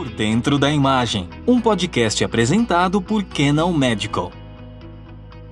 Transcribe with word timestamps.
Por 0.00 0.08
Dentro 0.08 0.58
da 0.58 0.70
Imagem, 0.70 1.28
um 1.46 1.60
podcast 1.60 2.24
apresentado 2.24 3.02
por 3.02 3.22
Canon 3.22 3.70
Medical. 3.70 4.32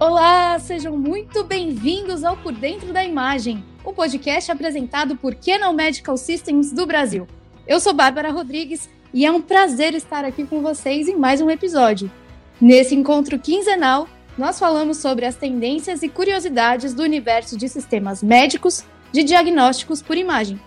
Olá, 0.01 0.59
sejam 0.59 0.97
muito 0.97 1.45
bem-vindos 1.45 2.25
ao 2.25 2.35
Por 2.35 2.55
Dentro 2.55 2.91
da 2.91 3.05
Imagem, 3.05 3.63
um 3.85 3.93
podcast 3.93 4.51
apresentado 4.51 5.17
por 5.17 5.35
Canon 5.35 5.75
Medical 5.75 6.17
Systems 6.17 6.73
do 6.73 6.87
Brasil. 6.87 7.27
Eu 7.67 7.79
sou 7.79 7.93
Bárbara 7.93 8.33
Rodrigues 8.33 8.89
e 9.13 9.27
é 9.27 9.31
um 9.31 9.43
prazer 9.43 9.93
estar 9.93 10.25
aqui 10.25 10.45
com 10.45 10.63
vocês 10.63 11.09
em 11.09 11.17
mais 11.19 11.43
um 11.43 11.51
episódio. 11.51 12.11
Nesse 12.59 12.95
encontro 12.95 13.39
quinzenal, 13.39 14.09
nós 14.39 14.59
falamos 14.59 14.97
sobre 14.97 15.27
as 15.27 15.37
tendências 15.37 16.03
e 16.03 16.09
curiosidades 16.09 16.95
do 16.95 17.03
universo 17.03 17.59
de 17.59 17.69
sistemas 17.69 18.23
médicos 18.23 18.83
de 19.13 19.23
diagnósticos 19.25 20.01
por 20.01 20.17
imagem. 20.17 20.59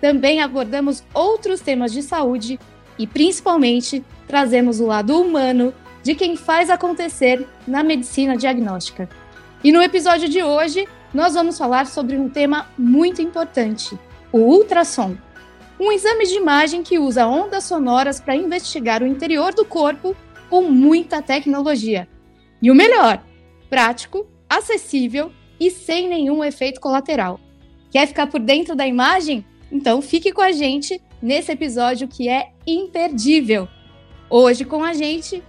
Também 0.00 0.42
abordamos 0.42 1.04
outros 1.14 1.60
temas 1.60 1.92
de 1.92 2.02
saúde 2.02 2.58
e, 3.00 3.06
principalmente, 3.06 4.04
trazemos 4.28 4.78
o 4.78 4.84
lado 4.84 5.18
humano 5.18 5.72
de 6.02 6.14
quem 6.14 6.36
faz 6.36 6.68
acontecer 6.68 7.48
na 7.66 7.82
medicina 7.82 8.36
diagnóstica. 8.36 9.08
E 9.64 9.72
no 9.72 9.80
episódio 9.80 10.28
de 10.28 10.42
hoje, 10.42 10.86
nós 11.14 11.32
vamos 11.32 11.56
falar 11.56 11.86
sobre 11.86 12.18
um 12.18 12.28
tema 12.28 12.68
muito 12.76 13.22
importante: 13.22 13.98
o 14.30 14.40
ultrassom. 14.40 15.16
Um 15.80 15.90
exame 15.90 16.26
de 16.26 16.34
imagem 16.34 16.82
que 16.82 16.98
usa 16.98 17.26
ondas 17.26 17.64
sonoras 17.64 18.20
para 18.20 18.36
investigar 18.36 19.02
o 19.02 19.06
interior 19.06 19.54
do 19.54 19.64
corpo 19.64 20.14
com 20.50 20.64
muita 20.64 21.22
tecnologia. 21.22 22.06
E 22.60 22.70
o 22.70 22.74
melhor, 22.74 23.24
prático, 23.70 24.26
acessível 24.46 25.32
e 25.58 25.70
sem 25.70 26.06
nenhum 26.06 26.44
efeito 26.44 26.78
colateral. 26.78 27.40
Quer 27.90 28.06
ficar 28.06 28.26
por 28.26 28.40
dentro 28.40 28.76
da 28.76 28.86
imagem? 28.86 29.42
Então 29.72 30.02
fique 30.02 30.32
com 30.32 30.42
a 30.42 30.52
gente 30.52 31.00
nesse 31.20 31.52
episódio 31.52 32.08
que 32.08 32.28
é 32.28 32.50
imperdível. 32.66 33.68
Hoje 34.28 34.64
com 34.64 34.84
a 34.84 34.92
gente 34.94 35.42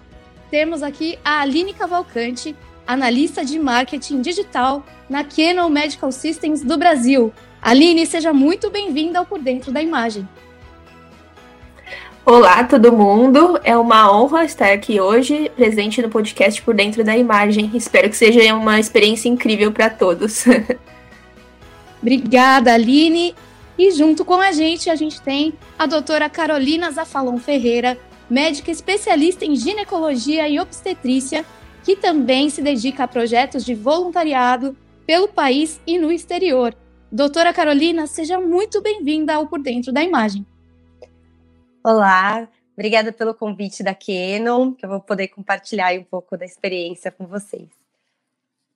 temos 0.49 0.83
aqui 0.83 1.17
a 1.23 1.41
Aline 1.41 1.73
Cavalcante, 1.73 2.55
analista 2.85 3.45
de 3.45 3.57
marketing 3.57 4.21
digital 4.21 4.85
na 5.09 5.23
Canon 5.23 5.69
Medical 5.69 6.11
Systems 6.11 6.61
do 6.61 6.77
Brasil. 6.77 7.31
Aline, 7.61 8.05
seja 8.05 8.33
muito 8.33 8.69
bem-vinda 8.69 9.19
ao 9.19 9.25
Por 9.25 9.39
Dentro 9.39 9.71
da 9.71 9.81
Imagem. 9.81 10.27
Olá, 12.25 12.63
todo 12.63 12.91
mundo. 12.91 13.59
É 13.63 13.75
uma 13.75 14.11
honra 14.11 14.43
estar 14.45 14.71
aqui 14.71 14.99
hoje, 14.99 15.51
presente 15.55 16.01
no 16.01 16.09
podcast 16.09 16.61
Por 16.61 16.75
Dentro 16.75 17.03
da 17.03 17.15
Imagem. 17.17 17.71
Espero 17.73 18.09
que 18.09 18.15
seja 18.15 18.53
uma 18.53 18.79
experiência 18.79 19.29
incrível 19.29 19.71
para 19.71 19.89
todos. 19.89 20.45
Obrigada, 22.01 22.73
Aline. 22.73 23.33
E 23.77 23.91
junto 23.91 24.25
com 24.25 24.35
a 24.35 24.51
gente, 24.51 24.89
a 24.89 24.95
gente 24.95 25.21
tem 25.21 25.53
a 25.77 25.85
doutora 25.85 26.29
Carolina 26.29 26.91
Zafalon 26.91 27.37
Ferreira, 27.37 27.97
médica 28.29 28.71
especialista 28.71 29.45
em 29.45 29.55
ginecologia 29.55 30.47
e 30.47 30.59
obstetrícia, 30.59 31.45
que 31.83 31.95
também 31.95 32.49
se 32.49 32.61
dedica 32.61 33.03
a 33.03 33.07
projetos 33.07 33.65
de 33.65 33.73
voluntariado 33.73 34.77
pelo 35.05 35.27
país 35.27 35.81
e 35.85 35.97
no 35.97 36.11
exterior. 36.11 36.75
Doutora 37.11 37.51
Carolina, 37.51 38.07
seja 38.07 38.39
muito 38.39 38.81
bem-vinda 38.81 39.33
ao 39.33 39.47
Por 39.47 39.61
Dentro 39.61 39.91
da 39.91 40.01
Imagem. 40.03 40.45
Olá, 41.83 42.47
obrigada 42.73 43.11
pelo 43.11 43.33
convite 43.33 43.83
da 43.83 43.95
Canon, 43.95 44.73
que 44.73 44.85
eu 44.85 44.89
vou 44.89 45.01
poder 45.01 45.27
compartilhar 45.29 45.93
um 45.93 46.03
pouco 46.03 46.37
da 46.37 46.45
experiência 46.45 47.11
com 47.11 47.25
vocês. 47.25 47.67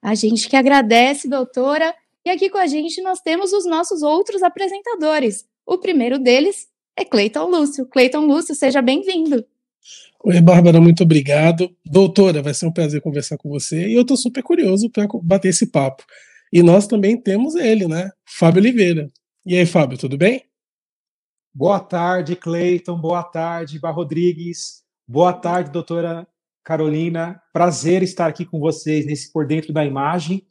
A 0.02 0.14
gente 0.16 0.50
que 0.50 0.56
agradece, 0.56 1.30
doutora, 1.30 1.96
e 2.26 2.30
aqui 2.30 2.50
com 2.50 2.58
a 2.58 2.66
gente 2.66 3.02
nós 3.02 3.22
temos 3.22 3.54
os 3.54 3.66
nossos 3.66 4.02
outros 4.02 4.42
apresentadores. 4.42 5.46
O 5.66 5.78
primeiro 5.78 6.18
deles 6.18 6.68
é 6.98 7.06
Cleiton 7.06 7.46
Lúcio. 7.46 7.86
Cleiton 7.86 8.26
Lúcio, 8.26 8.56
seja 8.56 8.82
bem-vindo. 8.82 9.46
Oi, 10.24 10.42
Bárbara, 10.42 10.82
muito 10.82 11.04
obrigado. 11.04 11.70
Doutora, 11.86 12.42
vai 12.42 12.54
ser 12.54 12.66
um 12.66 12.72
prazer 12.72 13.00
conversar 13.00 13.38
com 13.38 13.48
você 13.48 13.88
e 13.88 13.94
eu 13.94 14.02
estou 14.02 14.18
super 14.18 14.42
curioso 14.42 14.90
para 14.90 15.08
bater 15.22 15.50
esse 15.50 15.68
papo. 15.68 16.04
E 16.52 16.64
nós 16.64 16.88
também 16.88 17.16
temos 17.16 17.54
ele, 17.54 17.88
né? 17.88 18.10
Fábio 18.26 18.60
Oliveira. 18.60 19.08
E 19.46 19.56
aí, 19.56 19.66
Fábio, 19.66 19.98
tudo 19.98 20.18
bem? 20.18 20.44
Boa 21.54 21.80
tarde, 21.80 22.36
Cleiton. 22.36 23.00
Boa 23.00 23.24
tarde, 23.24 23.78
Bar 23.78 23.92
Rodrigues. 23.92 24.84
Boa 25.08 25.32
tarde, 25.32 25.70
doutora 25.70 26.28
Carolina. 26.64 27.40
Prazer 27.54 28.02
estar 28.02 28.26
aqui 28.26 28.46
com 28.46 28.60
vocês 28.60 29.06
nesse 29.06 29.32
Por 29.32 29.46
Dentro 29.46 29.72
da 29.72 29.86
Imagem. 29.86 30.44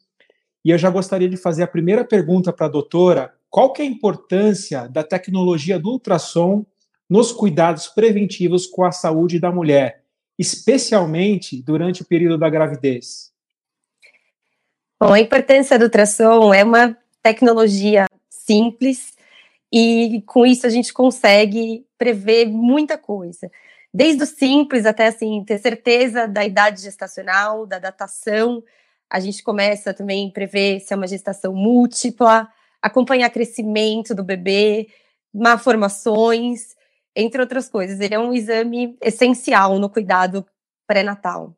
E 0.65 0.71
eu 0.71 0.79
já 0.79 0.89
gostaria 0.89 1.29
de 1.29 1.37
fazer 1.37 1.63
a 1.63 1.69
primeira 1.69 2.05
pergunta 2.05 2.53
para 2.53 2.67
a 2.67 2.71
doutora: 2.71 3.35
qual 3.51 3.73
que 3.73 3.83
é 3.83 3.85
a 3.85 3.89
importância 3.89 4.89
da 4.89 5.05
tecnologia 5.05 5.79
do 5.79 5.91
ultrassom 5.91 6.65
nos 7.09 7.33
cuidados 7.33 7.87
preventivos 7.89 8.67
com 8.67 8.85
a 8.85 8.91
saúde 8.91 9.39
da 9.39 9.53
mulher, 9.53 10.03
especialmente 10.39 11.63
durante 11.63 12.03
o 12.03 12.07
período 12.07 12.39
da 12.39 12.49
gravidez? 12.49 13.33
Bom, 14.99 15.13
a 15.13 15.21
importância 15.21 15.79
do 15.79 15.85
ultrassom 15.85 16.55
é 16.55 16.65
uma 16.65 16.97
tecnologia 17.23 18.07
simples 18.31 19.13
e 19.71 20.23
com 20.27 20.47
isso 20.47 20.67
a 20.67 20.71
gente 20.71 20.93
consegue 20.93 21.85
prever 21.99 22.47
muita 22.47 22.97
coisa. 22.97 23.51
Desde 23.93 24.23
o 24.23 24.27
simples 24.27 24.87
até 24.87 25.09
assim 25.09 25.45
ter 25.45 25.59
certeza 25.59 26.27
da 26.27 26.45
idade 26.45 26.81
gestacional, 26.81 27.67
da 27.67 27.79
datação, 27.79 28.63
a 29.11 29.21
gente 29.21 29.43
começa 29.43 29.95
também 29.95 30.29
a 30.29 30.33
prever 30.33 30.81
se 30.81 30.93
é 30.93 30.97
uma 30.97 31.07
gestação 31.07 31.55
múltipla, 31.55 32.49
acompanhar 32.83 33.31
crescimento 33.31 34.15
do 34.15 34.25
bebê, 34.25 34.89
malformações, 35.33 36.75
entre 37.15 37.41
outras 37.41 37.69
coisas. 37.69 38.01
Ele 38.01 38.15
é 38.15 38.19
um 38.19 38.33
exame 38.33 38.97
essencial 39.01 39.79
no 39.79 39.89
cuidado 39.89 40.45
pré-natal. 40.87 41.57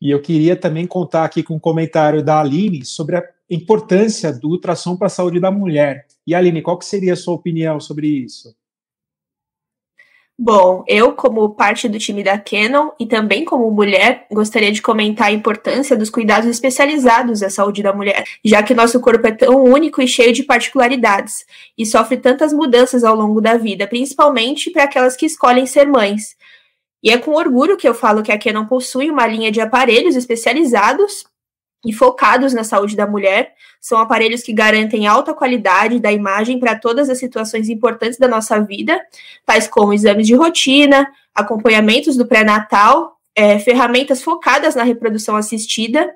E 0.00 0.10
eu 0.10 0.20
queria 0.20 0.54
também 0.54 0.86
contar 0.86 1.24
aqui 1.24 1.42
com 1.42 1.54
um 1.54 1.58
comentário 1.58 2.22
da 2.22 2.40
Aline 2.40 2.84
sobre 2.84 3.16
a 3.16 3.24
importância 3.48 4.32
do 4.32 4.48
ultrassom 4.48 4.96
para 4.96 5.06
a 5.06 5.10
saúde 5.10 5.40
da 5.40 5.50
mulher. 5.50 6.06
E 6.26 6.34
Aline, 6.34 6.60
qual 6.60 6.78
que 6.78 6.84
seria 6.84 7.14
a 7.14 7.16
sua 7.16 7.34
opinião 7.34 7.80
sobre 7.80 8.06
isso? 8.06 8.54
Bom, 10.36 10.84
eu, 10.88 11.12
como 11.12 11.54
parte 11.54 11.88
do 11.88 11.96
time 11.96 12.24
da 12.24 12.36
Canon 12.36 12.90
e 12.98 13.06
também 13.06 13.44
como 13.44 13.70
mulher, 13.70 14.26
gostaria 14.32 14.72
de 14.72 14.82
comentar 14.82 15.28
a 15.28 15.32
importância 15.32 15.96
dos 15.96 16.10
cuidados 16.10 16.50
especializados 16.50 17.40
à 17.40 17.48
saúde 17.48 17.84
da 17.84 17.92
mulher, 17.92 18.24
já 18.44 18.60
que 18.60 18.74
nosso 18.74 19.00
corpo 19.00 19.24
é 19.28 19.30
tão 19.30 19.62
único 19.62 20.02
e 20.02 20.08
cheio 20.08 20.32
de 20.32 20.42
particularidades 20.42 21.46
e 21.78 21.86
sofre 21.86 22.16
tantas 22.16 22.52
mudanças 22.52 23.04
ao 23.04 23.14
longo 23.14 23.40
da 23.40 23.56
vida, 23.56 23.86
principalmente 23.86 24.70
para 24.70 24.84
aquelas 24.84 25.16
que 25.16 25.24
escolhem 25.24 25.66
ser 25.66 25.86
mães. 25.86 26.36
E 27.00 27.10
é 27.10 27.18
com 27.18 27.32
orgulho 27.32 27.76
que 27.76 27.88
eu 27.88 27.94
falo 27.94 28.22
que 28.22 28.32
a 28.32 28.38
Canon 28.38 28.66
possui 28.66 29.10
uma 29.10 29.28
linha 29.28 29.52
de 29.52 29.60
aparelhos 29.60 30.16
especializados 30.16 31.24
e 31.84 31.92
focados 31.92 32.52
na 32.52 32.64
saúde 32.64 32.96
da 32.96 33.06
mulher. 33.06 33.54
São 33.80 33.98
aparelhos 33.98 34.42
que 34.42 34.52
garantem 34.52 35.06
alta 35.06 35.34
qualidade 35.34 36.00
da 36.00 36.12
imagem 36.12 36.58
para 36.58 36.78
todas 36.78 37.10
as 37.10 37.18
situações 37.18 37.68
importantes 37.68 38.18
da 38.18 38.26
nossa 38.26 38.58
vida, 38.60 39.00
tais 39.44 39.68
como 39.68 39.92
exames 39.92 40.26
de 40.26 40.34
rotina, 40.34 41.06
acompanhamentos 41.34 42.16
do 42.16 42.26
pré-natal, 42.26 43.18
é, 43.34 43.58
ferramentas 43.58 44.22
focadas 44.22 44.74
na 44.74 44.84
reprodução 44.84 45.36
assistida 45.36 46.14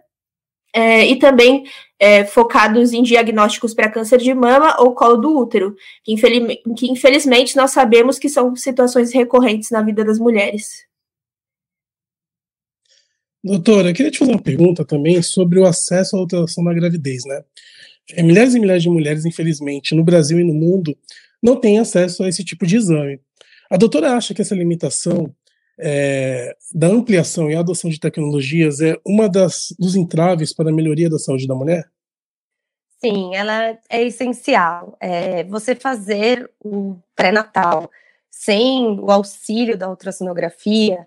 é, 0.73 1.05
e 1.07 1.17
também 1.17 1.65
é, 1.99 2.25
focados 2.25 2.93
em 2.93 3.03
diagnósticos 3.03 3.75
para 3.75 3.91
câncer 3.91 4.19
de 4.19 4.33
mama 4.33 4.77
ou 4.79 4.95
colo 4.95 5.17
do 5.17 5.37
útero, 5.37 5.75
que, 6.05 6.15
que 6.77 6.91
infelizmente 6.91 7.57
nós 7.57 7.73
sabemos 7.73 8.19
que 8.19 8.29
são 8.29 8.55
situações 8.55 9.13
recorrentes 9.13 9.71
na 9.71 9.83
vida 9.83 10.05
das 10.05 10.19
mulheres. 10.19 10.88
Doutora, 13.43 13.91
eu 13.91 13.95
queria 13.95 14.11
te 14.11 14.19
fazer 14.19 14.33
uma 14.33 14.43
pergunta 14.43 14.85
também 14.85 15.23
sobre 15.23 15.59
o 15.59 15.67
acesso 15.67 16.17
à 16.17 16.21
ultrassom 16.21 16.63
na 16.63 16.75
gravidez, 16.75 17.25
né? 17.25 17.43
É, 18.13 18.23
milhares 18.23 18.55
e 18.55 18.61
milhares 18.61 18.83
de 18.83 18.89
mulheres, 18.89 19.25
infelizmente, 19.25 19.95
no 19.95 20.03
Brasil 20.03 20.41
e 20.41 20.45
no 20.45 20.55
mundo, 20.55 20.97
não 21.43 21.57
têm 21.61 21.79
acesso 21.79 22.25
a 22.25 22.29
esse 22.29 22.45
tipo 22.45 22.67
de 22.67 22.77
exame. 22.77 23.21
A 23.71 23.77
doutora 23.77 24.15
acha 24.15 24.35
que 24.35 24.43
essa 24.43 24.55
limitação 24.55 25.33
é, 25.79 26.57
da 26.75 26.89
ampliação 26.89 27.51
e 27.51 27.55
adoção 27.55 27.89
de 27.89 28.01
tecnologias 28.01 28.81
é 28.81 28.97
uma 29.07 29.29
das 29.29 29.75
dos 29.79 29.95
entraves 29.95 30.53
para 30.53 30.71
a 30.71 30.73
melhoria 30.73 31.09
da 31.09 31.19
saúde 31.19 31.47
da 31.47 31.55
mulher? 31.55 31.89
Sim, 33.01 33.35
ela 33.37 33.79
é 33.89 34.03
essencial. 34.03 34.97
É, 35.01 35.45
você 35.45 35.77
fazer 35.77 36.51
o 36.59 36.97
pré-natal 37.15 37.89
sem 38.29 38.99
o 38.99 39.11
auxílio 39.11 39.79
da 39.79 39.89
ultrassonografia 39.89 41.07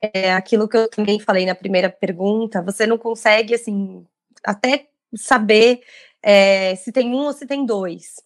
é 0.00 0.32
aquilo 0.32 0.68
que 0.68 0.76
eu 0.76 0.88
também 0.88 1.20
falei 1.20 1.46
na 1.46 1.54
primeira 1.54 1.90
pergunta, 1.90 2.62
você 2.62 2.86
não 2.86 2.98
consegue, 2.98 3.54
assim, 3.54 4.04
até 4.44 4.88
saber 5.16 5.80
é, 6.22 6.74
se 6.76 6.92
tem 6.92 7.14
um 7.14 7.24
ou 7.26 7.32
se 7.32 7.46
tem 7.46 7.64
dois. 7.64 8.16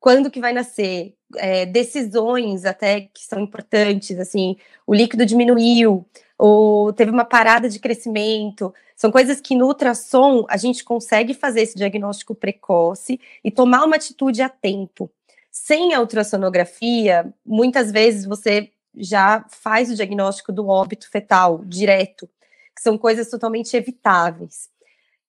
Quando 0.00 0.30
que 0.30 0.40
vai 0.40 0.52
nascer? 0.52 1.14
É, 1.36 1.66
decisões 1.66 2.64
até 2.64 3.02
que 3.02 3.24
são 3.24 3.40
importantes, 3.40 4.18
assim, 4.20 4.56
o 4.86 4.94
líquido 4.94 5.26
diminuiu, 5.26 6.06
ou 6.38 6.92
teve 6.92 7.10
uma 7.10 7.24
parada 7.24 7.68
de 7.68 7.80
crescimento. 7.80 8.72
São 8.94 9.10
coisas 9.10 9.40
que 9.40 9.56
no 9.56 9.66
ultrassom 9.66 10.44
a 10.48 10.56
gente 10.56 10.84
consegue 10.84 11.34
fazer 11.34 11.62
esse 11.62 11.76
diagnóstico 11.76 12.34
precoce 12.34 13.20
e 13.42 13.50
tomar 13.50 13.84
uma 13.84 13.96
atitude 13.96 14.42
a 14.42 14.48
tempo. 14.48 15.10
Sem 15.50 15.94
a 15.94 16.00
ultrassonografia, 16.00 17.32
muitas 17.44 17.90
vezes 17.90 18.26
você 18.26 18.70
já 18.96 19.44
faz 19.48 19.90
o 19.90 19.94
diagnóstico 19.94 20.52
do 20.52 20.68
óbito 20.68 21.10
fetal 21.10 21.62
direto, 21.64 22.28
que 22.74 22.82
são 22.82 22.96
coisas 22.96 23.28
totalmente 23.28 23.76
evitáveis. 23.76 24.68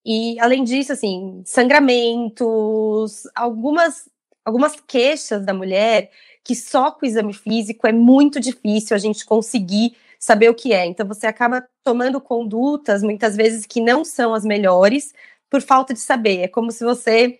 E 0.06 0.40
além 0.40 0.64
disso, 0.64 0.94
assim, 0.94 1.42
sangramentos, 1.46 3.24
algumas 3.36 4.10
algumas 4.46 4.80
queixas 4.80 5.46
da 5.46 5.54
mulher 5.54 6.10
que 6.42 6.56
só 6.56 6.90
com 6.92 7.06
o 7.06 7.10
exame 7.10 7.34
físico 7.34 7.86
é 7.86 7.92
muito 7.92 8.40
difícil 8.40 8.96
a 8.96 8.98
gente 8.98 9.25
conseguir 9.25 9.98
saber 10.18 10.50
o 10.50 10.56
que 10.56 10.72
é. 10.72 10.86
Então 10.86 11.06
você 11.06 11.28
acaba 11.28 11.68
tomando 11.84 12.22
condutas 12.22 13.04
muitas 13.04 13.36
vezes 13.36 13.66
que 13.66 13.81
não 13.81 14.06
são 14.06 14.34
as 14.34 14.46
melhores 14.46 15.14
por 15.50 15.62
falta 15.62 15.94
de 15.94 16.00
saber. 16.00 16.40
É 16.40 16.48
como 16.48 16.72
se 16.72 16.86
você 16.86 17.40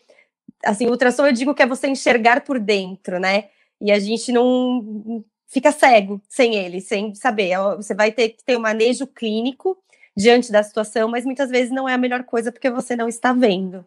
assim, 0.66 0.88
ultrassom 0.88 1.26
eu 1.26 1.32
digo 1.32 1.54
que 1.56 1.64
é 1.64 1.68
você 1.68 1.88
enxergar 1.88 2.44
por 2.44 2.60
dentro, 2.60 3.20
né? 3.20 3.46
E 3.80 3.92
a 3.92 4.00
gente 4.00 4.32
não 4.32 5.24
fica 5.48 5.72
cego 5.72 6.22
sem 6.30 6.56
ele, 6.56 6.82
sem 6.82 7.16
saber. 7.16 7.58
Você 7.78 7.94
vai 7.94 8.12
ter 8.12 8.30
que 8.30 8.44
ter 8.44 8.58
um 8.58 8.62
manejo 8.62 9.08
clínico 9.08 9.78
diante 10.16 10.52
da 10.52 10.64
situação, 10.64 11.08
mas 11.08 11.26
muitas 11.26 11.50
vezes 11.50 11.72
não 11.72 11.88
é 11.88 11.94
a 11.94 11.98
melhor 11.98 12.24
coisa 12.24 12.52
porque 12.52 12.70
você 12.70 12.96
não 12.96 13.08
está 13.08 13.34
vendo. 13.34 13.86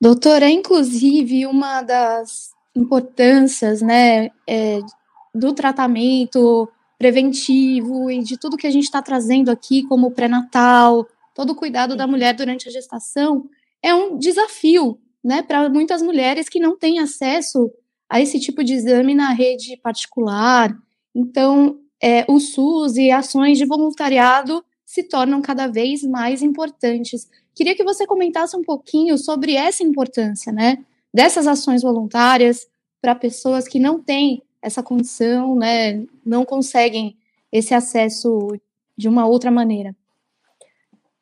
Doutora, 0.00 0.48
inclusive, 0.48 1.46
uma 1.46 1.82
das 1.82 2.52
importâncias 2.74 3.82
né, 3.82 4.30
é, 4.46 4.80
do 5.34 5.52
tratamento 5.52 6.68
preventivo 6.98 8.10
e 8.10 8.22
de 8.22 8.38
tudo 8.38 8.56
que 8.56 8.66
a 8.66 8.70
gente 8.70 8.84
está 8.84 9.02
trazendo 9.02 9.50
aqui, 9.50 9.82
como 9.82 10.10
pré-natal, 10.10 11.06
todo 11.34 11.50
o 11.50 11.54
cuidado 11.54 11.96
da 11.96 12.06
mulher 12.06 12.34
durante 12.34 12.68
a 12.68 12.72
gestação, 12.72 13.48
é 13.82 13.94
um 13.94 14.16
desafio 14.16 14.98
né, 15.22 15.42
para 15.42 15.68
muitas 15.68 16.00
mulheres 16.00 16.48
que 16.48 16.60
não 16.60 16.78
têm 16.78 16.98
acesso 16.98 17.70
a 18.10 18.20
esse 18.20 18.40
tipo 18.40 18.64
de 18.64 18.74
exame 18.74 19.14
na 19.14 19.32
rede 19.32 19.76
particular. 19.76 20.76
Então, 21.14 21.78
é, 22.02 22.24
o 22.28 22.40
SUS 22.40 22.96
e 22.96 23.12
ações 23.12 23.56
de 23.56 23.64
voluntariado 23.64 24.64
se 24.84 25.04
tornam 25.04 25.40
cada 25.40 25.68
vez 25.68 26.02
mais 26.02 26.42
importantes. 26.42 27.30
Queria 27.54 27.76
que 27.76 27.84
você 27.84 28.04
comentasse 28.04 28.56
um 28.56 28.64
pouquinho 28.64 29.16
sobre 29.16 29.54
essa 29.54 29.84
importância, 29.84 30.52
né, 30.52 30.84
dessas 31.14 31.46
ações 31.46 31.82
voluntárias 31.82 32.66
para 33.00 33.14
pessoas 33.14 33.68
que 33.68 33.78
não 33.78 34.02
têm 34.02 34.42
essa 34.60 34.82
condição, 34.82 35.54
né, 35.54 36.04
não 36.26 36.44
conseguem 36.44 37.16
esse 37.52 37.72
acesso 37.72 38.48
de 38.96 39.08
uma 39.08 39.26
outra 39.26 39.50
maneira. 39.50 39.94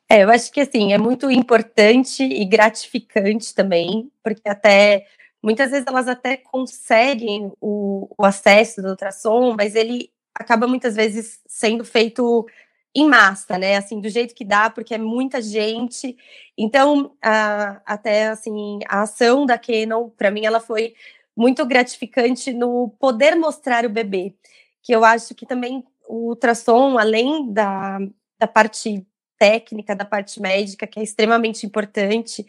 É, 0.09 0.25
eu 0.25 0.31
acho 0.31 0.51
que 0.51 0.61
assim, 0.61 0.95
é 0.95 0.99
muito 0.99 1.31
importante 1.31 2.23
e 2.23 2.45
gratificante 2.47 3.55
também, 3.55 4.11
porque 4.23 4.49
até 4.49 5.07
muitas 5.43 5.71
vezes 5.71 5.87
elas 5.87 6.09
até 6.09 6.37
conseguem 6.37 7.53
o, 7.61 8.09
o 8.19 8.25
acesso 8.25 8.83
do 8.83 8.89
ultrassom, 8.89 9.55
mas 9.57 9.75
ele 9.75 10.11
acaba 10.35 10.67
muitas 10.67 10.95
vezes 10.95 11.41
sendo 11.47 11.85
feito 11.85 12.47
em 12.95 13.09
massa, 13.09 13.59
né? 13.59 13.77
Assim, 13.77 14.01
do 14.01 14.09
jeito 14.09 14.35
que 14.35 14.45
dá, 14.45 14.71
porque 14.71 14.95
é 14.95 14.99
muita 14.99 15.41
gente. 15.41 16.17
Então, 16.57 17.13
a, 17.23 17.81
até 17.85 18.29
assim, 18.29 18.81
a 18.89 19.03
ação 19.03 19.47
da 19.47 19.59
Canon, 19.59 20.09
para 20.11 20.31
mim, 20.31 20.45
ela 20.45 20.61
foi 20.61 20.95
muito 21.37 21.65
gratificante 21.67 22.53
no 22.53 22.89
poder 22.99 23.37
mostrar 23.37 23.87
o 23.87 23.91
bebê, 23.91 24.35
que 24.83 24.93
eu 24.93 25.05
acho 25.05 25.35
que 25.35 25.47
também 25.47 25.85
o 26.09 26.31
ultrassom, 26.31 26.99
além 26.99 27.53
da, 27.53 27.99
da 28.39 28.49
parte 28.49 29.07
técnica, 29.39 29.95
da 29.95 30.05
parte 30.05 30.41
médica, 30.43 30.87
que 30.87 30.99
é 30.99 31.03
extremamente 31.03 31.65
importante, 31.65 32.45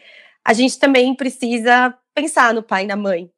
a 0.45 0.53
gente 0.53 0.79
também 0.79 1.15
precisa 1.15 1.95
pensar 2.13 2.53
no 2.53 2.63
pai 2.63 2.83
e 2.83 2.87
na 2.87 2.95
mãe, 2.95 3.31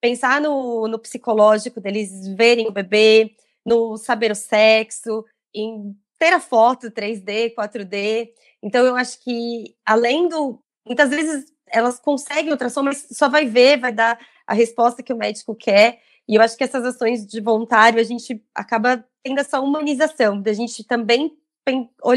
pensar 0.00 0.40
no, 0.40 0.86
no 0.86 0.98
psicológico 0.98 1.80
deles 1.80 2.28
verem 2.28 2.68
o 2.68 2.72
bebê, 2.72 3.34
no 3.64 3.96
saber 3.96 4.30
o 4.30 4.34
sexo, 4.34 5.24
em 5.54 5.96
ter 6.18 6.32
a 6.32 6.40
foto 6.40 6.90
3D, 6.90 7.54
4D. 7.54 8.30
Então, 8.62 8.84
eu 8.84 8.96
acho 8.96 9.22
que, 9.22 9.76
além 9.84 10.28
do. 10.28 10.60
Muitas 10.86 11.10
vezes 11.10 11.52
elas 11.70 12.00
conseguem 12.00 12.50
ultrassom, 12.50 12.82
mas 12.82 13.06
só 13.10 13.28
vai 13.28 13.44
ver, 13.44 13.78
vai 13.78 13.92
dar 13.92 14.18
a 14.46 14.54
resposta 14.54 15.02
que 15.02 15.12
o 15.12 15.16
médico 15.16 15.54
quer. 15.54 16.00
E 16.26 16.34
eu 16.34 16.42
acho 16.42 16.56
que 16.56 16.64
essas 16.64 16.84
ações 16.84 17.26
de 17.26 17.40
voluntário, 17.40 18.00
a 18.00 18.02
gente 18.02 18.42
acaba 18.54 19.04
tendo 19.22 19.38
essa 19.38 19.60
humanização, 19.60 20.40
da 20.40 20.52
gente 20.52 20.82
também 20.84 21.36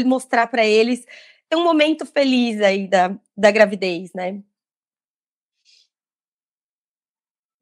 mostrar 0.06 0.46
para 0.46 0.64
eles 0.64 1.04
ter 1.52 1.56
um 1.56 1.62
momento 1.62 2.06
feliz 2.06 2.62
aí 2.62 2.88
da, 2.88 3.14
da 3.36 3.50
gravidez, 3.50 4.10
né? 4.14 4.40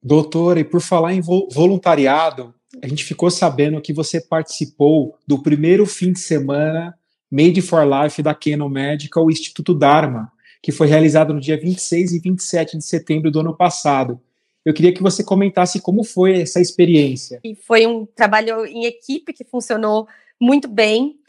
Doutora, 0.01 0.61
e 0.61 0.65
por 0.65 0.81
falar 0.81 1.13
em 1.13 1.21
voluntariado, 1.21 2.55
a 2.81 2.87
gente 2.87 3.05
ficou 3.05 3.33
sabendo 3.33 3.81
que 3.83 3.93
você 3.93 4.21
participou 4.21 5.19
do 5.27 5.43
primeiro 5.43 5.85
fim 5.87 6.13
de 6.13 6.21
semana 6.21 6.97
Made 7.29 7.61
for 7.61 7.85
Life 7.85 8.23
da 8.23 8.33
Canon 8.33 8.69
Medical 8.69 9.29
Instituto 9.29 9.75
Dharma, 9.75 10.31
que 10.63 10.71
foi 10.71 10.87
realizado 10.87 11.35
no 11.35 11.41
dia 11.41 11.61
26 11.61 12.13
e 12.13 12.21
27 12.21 12.79
de 12.79 12.85
setembro 12.85 13.29
do 13.29 13.41
ano 13.41 13.57
passado. 13.57 14.21
Eu 14.65 14.73
queria 14.73 14.95
que 14.95 15.03
você 15.03 15.25
comentasse 15.25 15.81
como 15.81 16.05
foi 16.05 16.43
essa 16.43 16.61
experiência. 16.61 17.41
E 17.43 17.57
foi 17.57 17.89
um 17.89 18.07
trabalho 18.07 18.65
em 18.67 18.85
equipe 18.85 19.33
que 19.33 19.45
funcionou 19.45 20.07
muito 20.41 20.69
bem, 20.69 21.20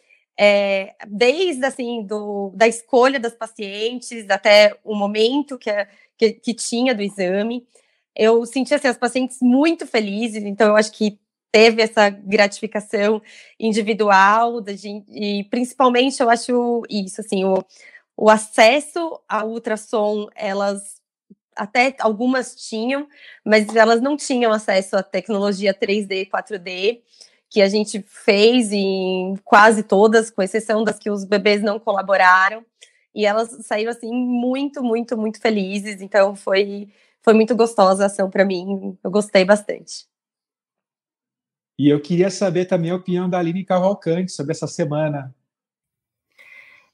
é, 0.44 0.96
desde 1.08 1.64
assim 1.64 2.02
do, 2.04 2.52
da 2.56 2.68
escolha 2.68 3.20
das 3.20 3.36
pacientes 3.36 4.28
até 4.28 4.76
o 4.84 4.96
momento 4.96 5.56
que, 5.56 5.70
que, 6.18 6.32
que 6.32 6.54
tinha 6.56 6.96
do 6.96 7.04
exame. 7.04 7.64
Eu 8.16 8.44
senti 8.48 8.74
assim, 8.74 8.88
as 8.88 8.98
pacientes 8.98 9.38
muito 9.40 9.86
felizes, 9.86 10.44
então 10.44 10.70
eu 10.70 10.76
acho 10.76 10.92
que 10.94 11.20
teve 11.52 11.84
essa 11.84 12.10
gratificação 12.10 13.22
individual 13.60 14.60
da 14.62 14.74
gente, 14.74 15.06
e 15.12 15.44
principalmente 15.44 16.20
eu 16.20 16.30
acho 16.30 16.82
isso 16.90 17.22
assim 17.22 17.44
o, 17.44 17.64
o 18.18 18.28
acesso 18.28 19.22
ao 19.30 19.48
ultrassom 19.48 20.28
elas 20.36 21.00
até 21.56 21.94
algumas 22.00 22.56
tinham 22.56 23.08
mas 23.46 23.76
elas 23.76 24.02
não 24.02 24.16
tinham 24.16 24.52
acesso 24.54 24.96
à 24.96 25.04
tecnologia 25.04 25.74
3D 25.74 26.30
4D 26.30 27.02
que 27.52 27.62
a 27.62 27.68
gente 27.68 28.02
fez 28.08 28.72
em 28.72 29.36
quase 29.44 29.84
todas 29.84 30.32
com 30.32 30.42
exceção 30.42 30.86
das 30.86 30.98
que 30.98 31.12
os 31.12 31.26
bebês 31.26 31.62
não 31.62 31.78
colaboraram. 31.78 32.66
E 33.14 33.26
elas 33.26 33.50
saíram 33.68 33.92
assim 33.92 34.10
muito 34.10 34.82
muito 34.82 35.18
muito 35.18 35.42
felizes. 35.42 36.02
Então 36.02 36.34
foi 36.34 36.88
foi 37.22 37.34
muito 37.34 37.54
gostosa 37.54 38.04
a 38.04 38.06
ação 38.06 38.30
para 38.30 38.46
mim. 38.46 38.98
Eu 39.04 39.12
gostei 39.12 39.44
bastante. 39.44 40.06
E 41.78 41.90
eu 41.90 42.00
queria 42.00 42.30
saber 42.30 42.66
também 42.66 42.92
a 42.92 42.96
opinião 42.96 43.30
da 43.30 43.40
Aline 43.40 43.66
Cavalcante 43.66 44.32
sobre 44.32 44.54
essa 44.54 44.66
semana. 44.66 45.36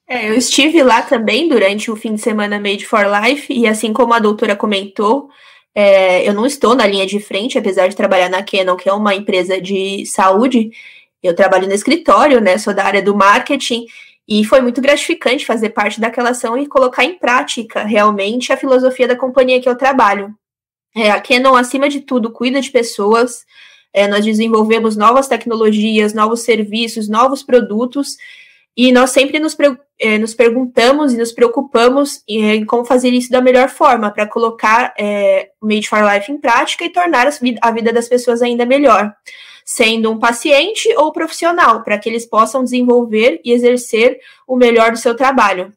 É, 0.08 0.30
eu 0.30 0.34
estive 0.34 0.82
lá 0.82 1.04
também 1.04 1.48
durante 1.48 1.92
o 1.92 1.96
fim 1.96 2.16
de 2.16 2.22
semana 2.22 2.60
Made 2.60 2.86
for 2.86 3.06
Life, 3.06 3.54
e 3.54 3.68
assim 3.68 3.92
como 3.92 4.14
a 4.14 4.20
doutora 4.20 4.56
comentou, 4.56 5.30
é, 5.76 6.28
eu 6.28 6.34
não 6.34 6.46
estou 6.46 6.76
na 6.76 6.88
linha 6.88 7.06
de 7.06 7.20
frente, 7.20 7.58
apesar 7.58 7.88
de 7.88 7.96
trabalhar 7.96 8.30
na 8.30 8.44
Canon, 8.44 8.76
que 8.76 8.90
é 8.90 8.94
uma 8.94 9.14
empresa 9.14 9.62
de 9.62 10.06
saúde, 10.06 10.72
eu 11.22 11.36
trabalho 11.36 11.68
no 11.68 11.74
escritório, 11.74 12.40
né? 12.42 12.58
Sou 12.58 12.74
da 12.74 12.84
área 12.84 13.02
do 13.02 13.16
marketing, 13.16 13.86
e 14.28 14.44
foi 14.44 14.60
muito 14.60 14.82
gratificante 14.82 15.46
fazer 15.46 15.70
parte 15.70 16.02
daquela 16.02 16.32
ação 16.32 16.58
e 16.58 16.68
colocar 16.68 17.06
em 17.06 17.18
prática 17.18 17.84
realmente 17.84 18.52
a 18.52 18.58
filosofia 18.58 19.08
da 19.08 19.16
companhia 19.16 19.62
que 19.62 19.70
eu 19.70 19.78
trabalho. 19.78 20.36
É, 20.96 21.12
a 21.12 21.22
Canon, 21.22 21.56
acima 21.56 21.88
de 21.88 22.02
tudo, 22.02 22.32
cuida 22.32 22.60
de 22.60 22.70
pessoas, 22.70 23.46
é, 23.94 24.08
nós 24.08 24.26
desenvolvemos 24.26 24.98
novas 24.98 25.28
tecnologias, 25.28 26.14
novos 26.14 26.42
serviços, 26.42 27.08
novos 27.08 27.42
produtos, 27.42 28.18
e 28.78 28.92
nós 28.92 29.10
sempre 29.10 29.40
nos, 29.40 29.58
é, 30.00 30.20
nos 30.20 30.36
perguntamos 30.36 31.12
e 31.12 31.18
nos 31.18 31.32
preocupamos 31.32 32.22
em, 32.28 32.44
em, 32.44 32.66
como 32.66 32.86
fazer 32.86 33.10
isso 33.10 33.32
da 33.32 33.42
melhor 33.42 33.70
forma, 33.70 34.12
para 34.12 34.28
colocar 34.28 34.94
é, 34.98 35.50
o 35.60 35.66
Made 35.66 35.90
for 35.90 36.00
Life 36.00 36.32
em 36.32 36.38
prática 36.38 36.86
e 36.86 36.90
tornar 36.90 37.28
a 37.62 37.72
vida 37.72 37.92
das 37.92 38.08
pessoas 38.08 38.42
ainda 38.44 38.66
melhor, 38.66 39.12
sendo 39.66 40.12
um 40.12 40.20
paciente 40.20 40.88
ou 40.96 41.12
profissional, 41.12 41.84
para 41.84 41.98
que 41.98 42.08
eles 42.08 42.26
possam 42.26 42.64
desenvolver 42.64 43.42
e 43.44 43.52
exercer 43.52 44.20
o 44.48 44.56
melhor 44.56 44.92
do 44.92 44.98
seu 44.98 45.16
trabalho, 45.16 45.74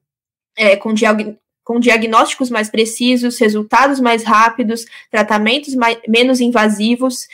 é, 0.54 0.76
com, 0.76 0.92
diag 0.92 1.38
com 1.64 1.80
diagnósticos 1.80 2.50
mais 2.50 2.68
precisos, 2.68 3.38
resultados 3.38 3.98
mais 3.98 4.24
rápidos, 4.24 4.84
tratamentos 5.10 5.74
mais, 5.74 5.98
menos 6.06 6.40
invasivos 6.40 7.26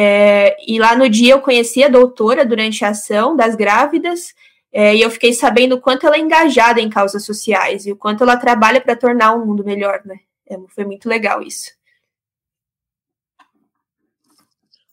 é, 0.00 0.56
e 0.64 0.78
lá 0.78 0.94
no 0.94 1.08
dia 1.08 1.32
eu 1.32 1.40
conheci 1.40 1.82
a 1.82 1.88
doutora 1.88 2.44
durante 2.44 2.84
a 2.84 2.90
ação 2.90 3.34
das 3.34 3.56
grávidas, 3.56 4.32
é, 4.78 4.94
e 4.94 5.02
eu 5.02 5.10
fiquei 5.10 5.32
sabendo 5.32 5.74
o 5.74 5.80
quanto 5.80 6.06
ela 6.06 6.14
é 6.14 6.20
engajada 6.20 6.80
em 6.80 6.88
causas 6.88 7.24
sociais 7.24 7.84
e 7.84 7.90
o 7.90 7.96
quanto 7.96 8.22
ela 8.22 8.36
trabalha 8.36 8.80
para 8.80 8.94
tornar 8.94 9.34
o 9.34 9.44
mundo 9.44 9.64
melhor, 9.64 10.00
né? 10.04 10.20
É, 10.48 10.56
foi 10.68 10.84
muito 10.84 11.08
legal 11.08 11.42
isso. 11.42 11.72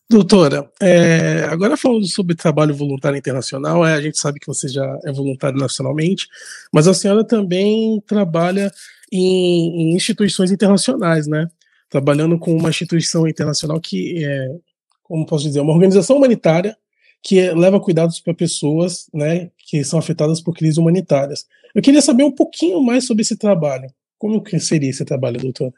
Doutora, 0.10 0.72
é, 0.82 1.44
agora 1.52 1.78
falando 1.78 2.08
sobre 2.08 2.34
trabalho 2.34 2.74
voluntário 2.74 3.16
internacional, 3.16 3.86
é, 3.86 3.94
a 3.94 4.02
gente 4.02 4.18
sabe 4.18 4.40
que 4.40 4.48
você 4.48 4.68
já 4.68 5.00
é 5.06 5.12
voluntário 5.12 5.60
nacionalmente, 5.60 6.28
mas 6.74 6.88
a 6.88 6.94
senhora 6.96 7.24
também 7.24 8.02
trabalha 8.08 8.72
em, 9.12 9.92
em 9.92 9.96
instituições 9.96 10.50
internacionais, 10.52 11.28
né? 11.28 11.48
trabalhando 11.92 12.40
com 12.40 12.58
uma 12.58 12.70
instituição 12.70 13.28
internacional 13.28 13.80
que 13.80 14.26
é, 14.26 14.48
como 15.04 15.28
posso 15.28 15.44
dizer, 15.44 15.60
uma 15.60 15.74
organização 15.74 16.18
humanitária 16.18 16.76
que 17.26 17.52
leva 17.54 17.80
cuidados 17.80 18.20
para 18.20 18.36
pessoas 18.36 19.10
né, 19.12 19.50
que 19.58 19.84
são 19.84 19.98
afetadas 19.98 20.40
por 20.40 20.56
crises 20.56 20.78
humanitárias. 20.78 21.48
Eu 21.74 21.82
queria 21.82 22.00
saber 22.00 22.24
um 22.24 22.32
pouquinho 22.32 22.80
mais 22.80 23.08
sobre 23.08 23.24
esse 23.24 23.36
trabalho. 23.36 23.92
Como 24.16 24.44
que 24.44 24.60
seria 24.60 24.92
esse 24.92 25.04
trabalho, 25.04 25.42
doutora? 25.42 25.74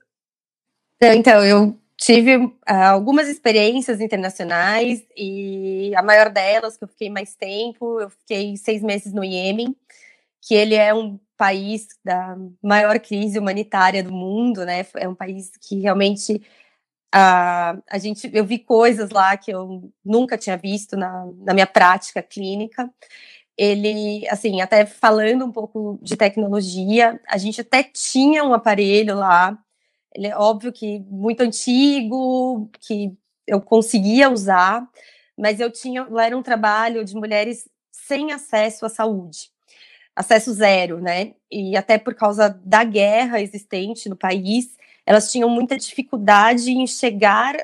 Então, 1.01 1.41
eu 1.45 1.79
tive 1.95 2.35
uh, 2.35 2.53
algumas 2.67 3.29
experiências 3.29 4.01
internacionais 4.01 5.05
e 5.15 5.93
a 5.95 6.03
maior 6.03 6.29
delas, 6.29 6.75
que 6.75 6.83
eu 6.83 6.87
fiquei 6.89 7.09
mais 7.09 7.33
tempo, 7.33 8.01
eu 8.01 8.09
fiquei 8.09 8.57
seis 8.57 8.81
meses 8.81 9.13
no 9.13 9.23
Iêmen, 9.23 9.73
que 10.41 10.53
ele 10.53 10.75
é 10.75 10.93
um 10.93 11.17
país 11.37 11.87
da 12.03 12.37
maior 12.61 12.99
crise 12.99 13.39
humanitária 13.39 14.03
do 14.03 14.11
mundo, 14.11 14.65
né? 14.65 14.85
É 14.97 15.07
um 15.07 15.15
país 15.15 15.51
que 15.61 15.79
realmente 15.79 16.41
uh, 17.15 17.81
a 17.89 17.97
gente, 17.97 18.29
eu 18.33 18.45
vi 18.45 18.59
coisas 18.59 19.09
lá 19.09 19.35
que 19.37 19.51
eu 19.51 19.91
nunca 20.03 20.37
tinha 20.37 20.57
visto 20.57 20.95
na, 20.97 21.27
na 21.37 21.53
minha 21.53 21.67
prática 21.67 22.21
clínica. 22.21 22.89
Ele, 23.57 24.27
assim, 24.29 24.61
até 24.61 24.85
falando 24.85 25.45
um 25.45 25.51
pouco 25.51 25.99
de 26.01 26.15
tecnologia, 26.15 27.19
a 27.27 27.37
gente 27.37 27.61
até 27.61 27.83
tinha 27.83 28.43
um 28.43 28.53
aparelho 28.53 29.15
lá 29.15 29.57
ele 30.17 30.27
é 30.27 30.35
óbvio 30.35 30.73
que 30.73 30.99
muito 31.01 31.41
antigo, 31.41 32.69
que 32.79 33.15
eu 33.45 33.61
conseguia 33.61 34.31
usar, 34.31 34.87
mas 35.37 35.59
eu 35.59 35.71
tinha, 35.71 36.07
era 36.19 36.35
um 36.35 36.41
trabalho 36.41 37.05
de 37.05 37.15
mulheres 37.15 37.69
sem 37.91 38.31
acesso 38.31 38.83
à 38.85 38.89
saúde, 38.89 39.51
acesso 40.15 40.51
zero, 40.53 40.99
né? 40.99 41.33
E 41.51 41.77
até 41.77 41.99
por 41.99 42.15
causa 42.15 42.49
da 42.65 42.83
guerra 42.83 43.39
existente 43.39 44.09
no 44.09 44.15
país, 44.15 44.75
elas 45.07 45.31
tinham 45.31 45.49
muita 45.49 45.77
dificuldade 45.77 46.69
em 46.69 46.85
chegar 46.85 47.55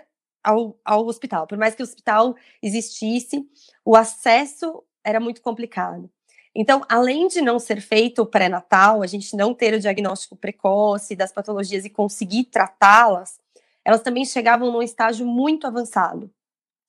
ao, 0.41 0.79
ao 0.83 1.05
hospital. 1.05 1.45
Por 1.45 1.57
mais 1.57 1.75
que 1.75 1.81
o 1.81 1.85
hospital 1.85 2.37
existisse, 2.61 3.45
o 3.83 3.97
acesso 3.97 4.81
era 5.03 5.19
muito 5.19 5.41
complicado. 5.41 6.09
Então, 6.55 6.85
além 6.87 7.27
de 7.27 7.41
não 7.41 7.59
ser 7.59 7.81
feito 7.81 8.21
o 8.21 8.25
pré-natal, 8.25 9.03
a 9.03 9.07
gente 9.07 9.35
não 9.35 9.53
ter 9.53 9.73
o 9.73 9.79
diagnóstico 9.79 10.37
precoce 10.37 11.17
das 11.17 11.33
patologias 11.33 11.83
e 11.83 11.89
conseguir 11.89 12.45
tratá-las, 12.45 13.39
elas 13.83 14.01
também 14.01 14.23
chegavam 14.23 14.71
num 14.71 14.81
estágio 14.81 15.25
muito 15.25 15.67
avançado 15.67 16.31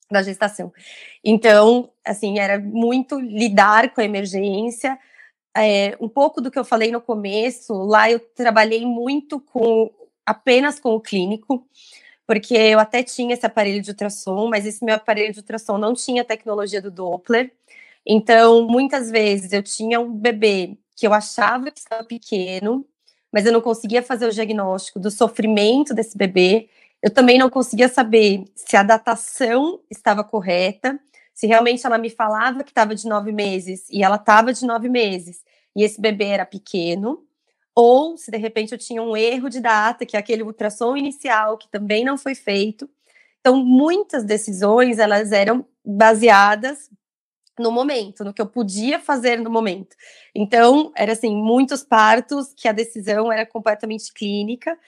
da 0.08 0.22
gestação. 0.22 0.72
Então, 1.24 1.90
assim, 2.04 2.38
era 2.38 2.60
muito 2.60 3.18
lidar 3.18 3.92
com 3.92 4.00
a 4.00 4.04
emergência. 4.04 4.96
É, 5.56 5.96
um 5.98 6.08
pouco 6.08 6.40
do 6.40 6.50
que 6.50 6.58
eu 6.58 6.64
falei 6.64 6.92
no 6.92 7.00
começo, 7.00 7.72
lá 7.72 8.08
eu 8.08 8.20
trabalhei 8.20 8.86
muito 8.86 9.40
com 9.40 9.90
apenas 10.26 10.78
com 10.78 10.94
o 10.94 11.00
clínico, 11.00 11.66
porque 12.26 12.54
eu 12.54 12.78
até 12.78 13.02
tinha 13.02 13.34
esse 13.34 13.44
aparelho 13.44 13.82
de 13.82 13.90
ultrassom, 13.90 14.48
mas 14.48 14.66
esse 14.66 14.84
meu 14.84 14.94
aparelho 14.94 15.32
de 15.32 15.40
ultrassom 15.40 15.78
não 15.78 15.94
tinha 15.94 16.24
tecnologia 16.24 16.80
do 16.80 16.90
Doppler. 16.90 17.52
Então, 18.06 18.66
muitas 18.66 19.10
vezes 19.10 19.52
eu 19.52 19.62
tinha 19.62 20.00
um 20.00 20.12
bebê 20.12 20.76
que 20.96 21.06
eu 21.06 21.12
achava 21.12 21.70
que 21.70 21.78
estava 21.78 22.04
pequeno, 22.04 22.86
mas 23.32 23.46
eu 23.46 23.52
não 23.52 23.60
conseguia 23.60 24.02
fazer 24.02 24.26
o 24.26 24.32
diagnóstico 24.32 24.98
do 24.98 25.10
sofrimento 25.10 25.92
desse 25.92 26.16
bebê. 26.16 26.68
Eu 27.02 27.10
também 27.10 27.38
não 27.38 27.50
conseguia 27.50 27.88
saber 27.88 28.44
se 28.54 28.76
a 28.76 28.82
datação 28.82 29.80
estava 29.90 30.22
correta, 30.22 30.98
se 31.34 31.46
realmente 31.46 31.84
ela 31.84 31.98
me 31.98 32.08
falava 32.08 32.62
que 32.62 32.70
estava 32.70 32.94
de 32.94 33.06
nove 33.08 33.32
meses 33.32 33.86
e 33.90 34.02
ela 34.04 34.16
estava 34.16 34.52
de 34.52 34.64
nove 34.64 34.88
meses 34.88 35.42
e 35.76 35.82
esse 35.82 36.00
bebê 36.00 36.26
era 36.26 36.46
pequeno, 36.46 37.24
ou 37.74 38.16
se 38.16 38.30
de 38.30 38.36
repente 38.38 38.72
eu 38.72 38.78
tinha 38.78 39.02
um 39.02 39.16
erro 39.16 39.48
de 39.48 39.60
data, 39.60 40.06
que 40.06 40.16
é 40.16 40.20
aquele 40.20 40.42
ultrassom 40.42 40.96
inicial 40.96 41.58
que 41.58 41.68
também 41.68 42.04
não 42.04 42.16
foi 42.16 42.34
feito. 42.34 42.88
Então, 43.40 43.56
muitas 43.56 44.24
decisões 44.24 44.98
elas 44.98 45.32
eram 45.32 45.66
baseadas 45.84 46.90
no 47.58 47.70
momento, 47.70 48.24
no 48.24 48.32
que 48.32 48.42
eu 48.42 48.46
podia 48.46 48.98
fazer 48.98 49.40
no 49.40 49.50
momento. 49.50 49.96
Então, 50.34 50.92
era 50.96 51.12
assim, 51.12 51.36
muitos 51.36 51.82
partos 51.84 52.52
que 52.56 52.66
a 52.66 52.72
decisão 52.72 53.30
era 53.30 53.46
completamente 53.46 54.12
clínica, 54.12 54.78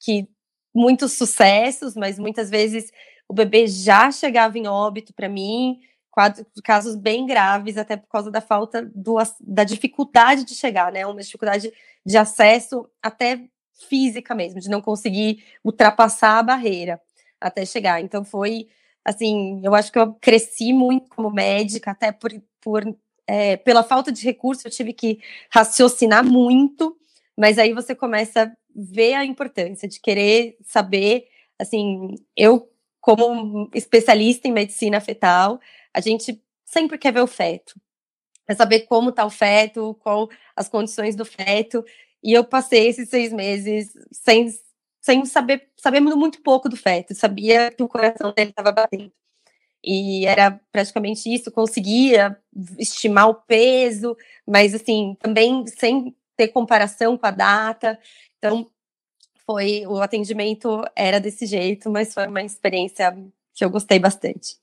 que 0.00 0.28
muitos 0.74 1.12
sucessos, 1.12 1.94
mas 1.94 2.18
muitas 2.18 2.50
vezes 2.50 2.90
o 3.28 3.34
bebê 3.34 3.66
já 3.66 4.10
chegava 4.10 4.58
em 4.58 4.66
óbito 4.66 5.12
para 5.14 5.28
mim, 5.28 5.80
casos 6.64 6.96
bem 6.96 7.26
graves, 7.26 7.76
até 7.76 7.96
por 7.96 8.08
causa 8.08 8.30
da 8.30 8.40
falta 8.40 8.90
do, 8.94 9.16
da 9.40 9.64
dificuldade 9.64 10.44
de 10.44 10.54
chegar, 10.54 10.92
né? 10.92 11.06
Uma 11.06 11.20
dificuldade 11.20 11.72
de 12.04 12.16
acesso 12.16 12.88
até 13.02 13.40
física 13.88 14.34
mesmo, 14.34 14.60
de 14.60 14.70
não 14.70 14.80
conseguir 14.80 15.44
ultrapassar 15.64 16.38
a 16.38 16.42
barreira 16.42 17.00
até 17.40 17.64
chegar. 17.64 18.00
Então 18.00 18.24
foi 18.24 18.68
assim, 19.04 19.60
eu 19.62 19.74
acho 19.74 19.92
que 19.92 19.98
eu 19.98 20.14
cresci 20.14 20.72
muito 20.72 21.08
como 21.10 21.30
médica, 21.30 21.92
até 21.92 22.10
por, 22.10 22.32
por 22.60 22.84
é, 23.26 23.56
pela 23.56 23.84
falta 23.84 24.10
de 24.10 24.24
recurso, 24.24 24.66
eu 24.66 24.70
tive 24.70 24.92
que 24.92 25.20
raciocinar 25.50 26.24
muito, 26.24 26.96
mas 27.36 27.58
aí 27.58 27.72
você 27.72 27.94
começa 27.94 28.44
a 28.44 28.52
ver 28.74 29.14
a 29.14 29.24
importância 29.24 29.88
de 29.88 30.00
querer 30.00 30.56
saber, 30.64 31.28
assim, 31.58 32.16
eu 32.36 32.68
como 33.00 33.70
especialista 33.72 34.48
em 34.48 34.52
medicina 34.52 35.00
fetal, 35.00 35.60
a 35.96 36.00
gente 36.02 36.42
sempre 36.64 36.98
quer 36.98 37.12
ver 37.12 37.22
o 37.22 37.26
feto, 37.26 37.74
é 38.48 38.54
saber 38.54 38.82
como 38.82 39.10
está 39.10 39.24
o 39.26 39.30
feto, 39.30 39.94
qual 40.02 40.28
as 40.56 40.68
condições 40.68 41.16
do 41.16 41.24
feto, 41.24 41.84
e 42.22 42.32
eu 42.34 42.44
passei 42.44 42.88
esses 42.88 43.08
seis 43.10 43.32
meses 43.32 43.92
sem 44.12 44.50
sem 45.02 45.24
saber, 45.26 45.68
sabendo 45.78 46.16
muito 46.16 46.42
pouco 46.42 46.68
do 46.68 46.76
feto, 46.76 47.14
sabia 47.14 47.70
que 47.72 47.82
o 47.82 47.88
coração 47.88 48.32
dele 48.34 48.50
estava 48.50 48.72
batendo. 48.72 49.12
E 49.84 50.26
era 50.26 50.60
praticamente 50.72 51.32
isso, 51.32 51.52
conseguia 51.52 52.36
estimar 52.78 53.28
o 53.28 53.34
peso, 53.34 54.16
mas 54.46 54.74
assim, 54.74 55.16
também 55.20 55.66
sem 55.68 56.16
ter 56.36 56.48
comparação 56.48 57.16
com 57.18 57.26
a 57.26 57.30
data. 57.32 57.98
Então, 58.38 58.66
foi 59.46 59.86
o 59.86 60.00
atendimento 60.02 60.82
era 60.96 61.20
desse 61.20 61.46
jeito, 61.46 61.90
mas 61.90 62.14
foi 62.14 62.26
uma 62.28 62.42
experiência 62.42 63.16
que 63.54 63.64
eu 63.64 63.70
gostei 63.70 63.98
bastante. 64.00 64.56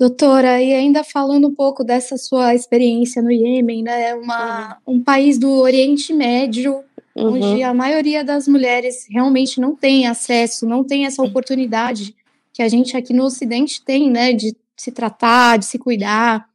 Doutora, 0.00 0.62
e 0.62 0.72
ainda 0.72 1.04
falando 1.04 1.48
um 1.48 1.54
pouco 1.54 1.84
dessa 1.84 2.16
sua 2.16 2.54
experiência 2.54 3.20
no 3.20 3.30
Iêmen, 3.30 3.82
né, 3.82 4.14
uma, 4.14 4.78
uhum. 4.86 4.94
um 4.94 5.04
país 5.04 5.36
do 5.36 5.50
Oriente 5.50 6.14
Médio, 6.14 6.82
uhum. 7.14 7.34
onde 7.34 7.62
a 7.62 7.74
maioria 7.74 8.24
das 8.24 8.48
mulheres 8.48 9.06
realmente 9.10 9.60
não 9.60 9.76
tem 9.76 10.06
acesso, 10.06 10.66
não 10.66 10.82
tem 10.82 11.04
essa 11.04 11.22
oportunidade 11.22 12.16
que 12.50 12.62
a 12.62 12.68
gente 12.68 12.96
aqui 12.96 13.12
no 13.12 13.24
Ocidente 13.24 13.84
tem, 13.84 14.10
né, 14.10 14.32
de 14.32 14.56
se 14.74 14.90
tratar, 14.90 15.58
de 15.58 15.66
se 15.66 15.78
cuidar, 15.78 16.48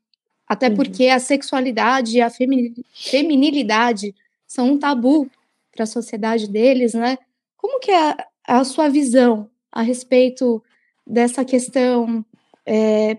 até 0.48 0.68
uhum. 0.68 0.76
porque 0.76 1.10
a 1.10 1.20
sexualidade 1.20 2.18
e 2.18 2.22
a 2.22 2.32
feminilidade 2.32 4.16
são 4.48 4.72
um 4.72 4.80
tabu 4.80 5.30
para 5.72 5.84
a 5.84 5.88
sociedade 5.88 6.50
deles, 6.50 6.96
né? 6.96 7.16
Como 7.56 7.80
que 7.80 7.92
é 7.92 8.10
a, 8.10 8.28
a, 8.48 8.64
sua 8.64 8.90
visão 8.90 9.48
a 9.72 9.84
respeito 9.84 10.64
dessa 11.06 11.46
questão, 11.46 12.26
é, 12.66 13.18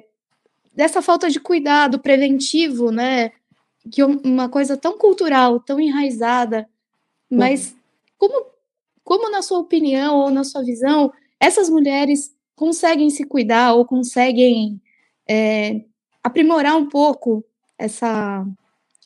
dessa 0.77 1.01
falta 1.01 1.31
de 1.31 1.41
cuidado 1.41 1.99
preventivo, 1.99 2.93
né? 2.93 3.33
Que 3.91 4.05
uma 4.05 4.49
coisa 4.49 4.77
tão 4.77 4.99
cultural, 4.99 5.59
tão 5.59 5.81
enraizada, 5.81 6.69
mas 7.31 7.71
uhum. 7.71 7.77
como, 8.19 8.47
como 9.03 9.31
na 9.31 9.41
sua 9.41 9.59
opinião 9.59 10.17
ou 10.17 10.31
na 10.31 10.45
sua 10.45 10.63
visão, 10.63 11.11
essas 11.41 11.71
mulheres 11.71 12.33
conseguem 12.55 13.09
se 13.09 13.25
cuidar 13.25 13.75
ou 13.75 13.85
conseguem 13.85 14.81
é, 15.29 15.83
aprimorar 16.23 16.77
um 16.77 16.89
pouco 16.89 17.45
essa, 17.79 18.47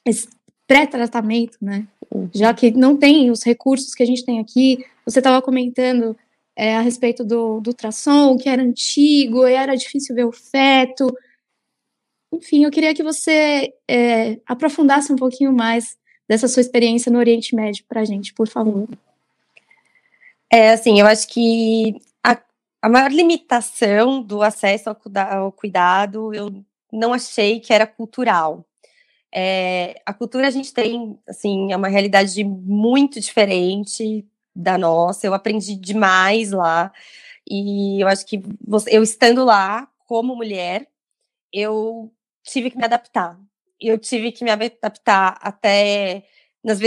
esse 0.05 0.29
pré-tratamento, 0.67 1.57
né? 1.61 1.87
Uhum. 2.13 2.29
Já 2.35 2.53
que 2.53 2.71
não 2.71 2.97
tem 2.97 3.31
os 3.31 3.43
recursos 3.43 3.95
que 3.95 4.03
a 4.03 4.07
gente 4.07 4.25
tem 4.25 4.41
aqui. 4.41 4.85
Você 5.05 5.21
estava 5.21 5.41
comentando 5.41 6.17
é, 6.57 6.77
a 6.77 6.81
respeito 6.81 7.25
do, 7.25 7.61
do 7.61 7.69
ultrassom, 7.69 8.37
que 8.37 8.49
era 8.49 8.63
antigo, 8.63 9.47
e 9.47 9.53
era 9.53 9.77
difícil 9.77 10.15
ver 10.15 10.25
o 10.25 10.33
feto. 10.33 11.13
Enfim, 12.33 12.65
eu 12.65 12.71
queria 12.71 12.95
que 12.95 13.03
você 13.03 13.75
é, 13.89 14.39
aprofundasse 14.47 15.13
um 15.13 15.17
pouquinho 15.17 15.53
mais 15.53 15.99
dessa 16.29 16.47
sua 16.47 16.61
experiência 16.61 17.11
no 17.11 17.19
Oriente 17.19 17.55
Médio 17.57 17.85
para 17.89 18.03
a 18.03 18.05
gente, 18.05 18.33
por 18.33 18.47
favor. 18.47 18.89
É, 20.49 20.71
assim, 20.71 21.01
eu 21.01 21.07
acho 21.07 21.27
que 21.29 22.01
a, 22.23 22.41
a 22.83 22.89
maior 22.89 23.11
limitação 23.11 24.23
do 24.23 24.43
acesso 24.43 24.91
ao, 24.91 24.97
ao, 25.31 25.53
cuidado, 25.53 26.33
eu 26.33 26.65
não 26.93 27.13
achei 27.13 27.59
que 27.59 27.73
era 27.73 27.87
cultural. 27.87 28.65
É, 29.33 30.01
a 30.07 30.13
cultura 30.13 30.47
a 30.47 30.51
gente 30.51 30.73
tem, 30.73 31.19
assim, 31.29 31.73
é 31.73 31.77
uma 31.77 31.89
realidade 31.89 32.43
muito 32.45 33.21
diferente 33.21 34.25
da 34.55 34.79
nossa. 34.79 35.27
Eu 35.27 35.35
aprendi 35.35 35.75
demais 35.77 36.53
lá 36.53 36.93
e 37.49 38.01
eu 38.03 38.09
acho 38.09 38.27
que 38.27 38.41
você, 38.67 38.97
eu 38.97 39.03
estando 39.03 39.45
lá 39.45 39.89
como 40.07 40.37
mulher, 40.37 40.87
eu 41.53 42.13
tive 42.51 42.71
que 42.71 42.77
me 42.77 42.85
adaptar 42.85 43.39
eu 43.81 43.99
tive 43.99 44.31
que 44.31 44.45
me 44.45 44.51
adaptar 44.51 45.39
até 45.41 46.25
nas 46.63 46.79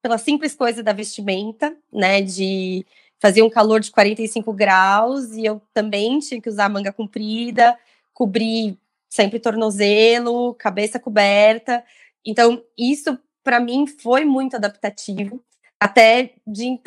pelas 0.00 0.22
simples 0.22 0.54
coisas 0.54 0.82
da 0.82 0.92
vestimenta, 0.92 1.76
né? 1.92 2.22
De 2.22 2.86
fazia 3.20 3.44
um 3.44 3.50
calor 3.50 3.80
de 3.80 3.90
45 3.90 4.52
graus 4.52 5.32
e 5.32 5.44
eu 5.44 5.60
também 5.74 6.18
tinha 6.20 6.40
que 6.40 6.48
usar 6.48 6.68
manga 6.68 6.92
comprida, 6.92 7.76
cobrir 8.14 8.78
sempre 9.08 9.40
tornozelo, 9.40 10.54
cabeça 10.54 10.98
coberta. 10.98 11.84
Então, 12.24 12.62
isso 12.76 13.18
para 13.42 13.60
mim 13.60 13.86
foi 13.86 14.24
muito 14.24 14.56
adaptativo, 14.56 15.42
até 15.80 16.34
de 16.46 16.78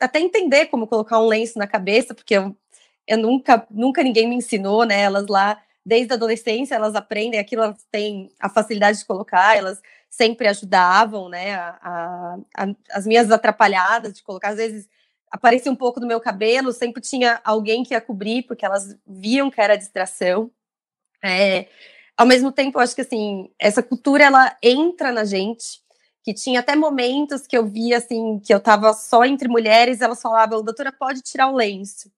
até 0.00 0.20
entender 0.20 0.66
como 0.66 0.86
colocar 0.86 1.20
um 1.20 1.26
lenço 1.26 1.58
na 1.58 1.66
cabeça, 1.66 2.14
porque 2.14 2.34
eu, 2.34 2.56
eu 3.06 3.18
nunca, 3.18 3.66
nunca 3.70 4.02
ninguém 4.02 4.28
me 4.28 4.36
ensinou, 4.36 4.84
né? 4.84 5.00
Elas 5.02 5.26
lá 5.28 5.60
desde 5.84 6.12
a 6.12 6.16
adolescência 6.16 6.74
elas 6.74 6.94
aprendem 6.94 7.38
aquilo, 7.38 7.62
elas 7.62 7.84
têm 7.90 8.30
a 8.40 8.48
facilidade 8.48 8.98
de 8.98 9.04
colocar, 9.04 9.56
elas 9.56 9.80
sempre 10.08 10.48
ajudavam, 10.48 11.28
né? 11.28 11.54
A, 11.54 11.78
a, 11.82 12.38
a, 12.56 12.74
as 12.92 13.06
minhas 13.06 13.30
atrapalhadas 13.30 14.14
de 14.14 14.22
colocar, 14.22 14.50
às 14.50 14.56
vezes 14.56 14.88
aparecia 15.30 15.70
um 15.70 15.76
pouco 15.76 15.98
do 15.98 16.06
meu 16.06 16.20
cabelo, 16.20 16.72
sempre 16.72 17.02
tinha 17.02 17.40
alguém 17.44 17.82
que 17.82 17.92
ia 17.92 18.00
cobrir, 18.00 18.44
porque 18.44 18.64
elas 18.64 18.96
viam 19.06 19.50
que 19.50 19.60
era 19.60 19.76
distração. 19.76 20.50
É, 21.22 21.66
ao 22.16 22.26
mesmo 22.26 22.52
tempo, 22.52 22.78
acho 22.78 22.94
que 22.94 23.00
assim, 23.00 23.50
essa 23.58 23.82
cultura 23.82 24.24
ela 24.24 24.56
entra 24.62 25.10
na 25.10 25.24
gente, 25.24 25.82
que 26.22 26.32
tinha 26.32 26.60
até 26.60 26.76
momentos 26.76 27.46
que 27.46 27.58
eu 27.58 27.66
via 27.66 27.98
assim, 27.98 28.38
que 28.38 28.54
eu 28.54 28.58
estava 28.58 28.92
só 28.94 29.24
entre 29.24 29.48
mulheres, 29.48 30.00
elas 30.00 30.22
falavam, 30.22 30.62
doutora, 30.62 30.92
pode 30.92 31.20
tirar 31.20 31.48
o 31.48 31.56
lenço. 31.56 32.10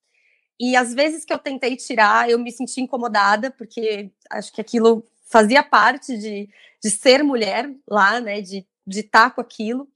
E 0.59 0.75
às 0.75 0.95
vezes 0.95 1.25
que 1.25 1.33
eu 1.33 1.39
tentei 1.39 1.77
tirar, 1.77 2.31
eu 2.31 2.39
me 2.39 2.51
senti 2.51 2.81
incomodada, 2.81 3.51
porque 3.51 4.11
acho 4.31 4.53
que 4.53 4.61
aquilo 4.61 5.05
fazia 5.27 5.63
parte 5.63 6.17
de, 6.17 6.49
de 6.83 6.91
ser 6.91 7.23
mulher 7.23 7.71
lá, 7.87 8.21
né, 8.21 8.41
de 8.41 8.67
estar 8.87 9.29
tá 9.29 9.31
com 9.31 9.41
aquilo. 9.41 9.89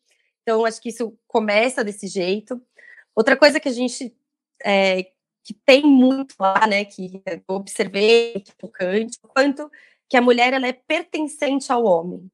Então, 0.43 0.65
acho 0.65 0.81
que 0.81 0.91
isso 0.91 1.17
começa 1.27 1.85
desse 1.85 2.07
jeito. 2.07 2.61
Outra 3.15 3.37
coisa 3.37 3.61
que 3.61 3.69
a 3.69 3.73
gente 3.73 4.15
é, 4.65 5.05
que 5.43 5.55
tem 5.55 5.83
muito 5.83 6.35
lá, 6.39 6.67
né, 6.67 6.85
que 6.85 7.23
eu 7.27 7.43
observei, 7.49 8.41
que 8.41 8.51
é 8.51 8.55
tocante, 8.59 9.19
o 9.23 9.29
quanto 9.29 9.71
que 10.09 10.17
a 10.17 10.23
mulher 10.23 10.53
ela 10.53 10.67
é 10.67 10.73
pertencente 10.73 11.73
ao 11.73 11.85
homem. 11.85 12.31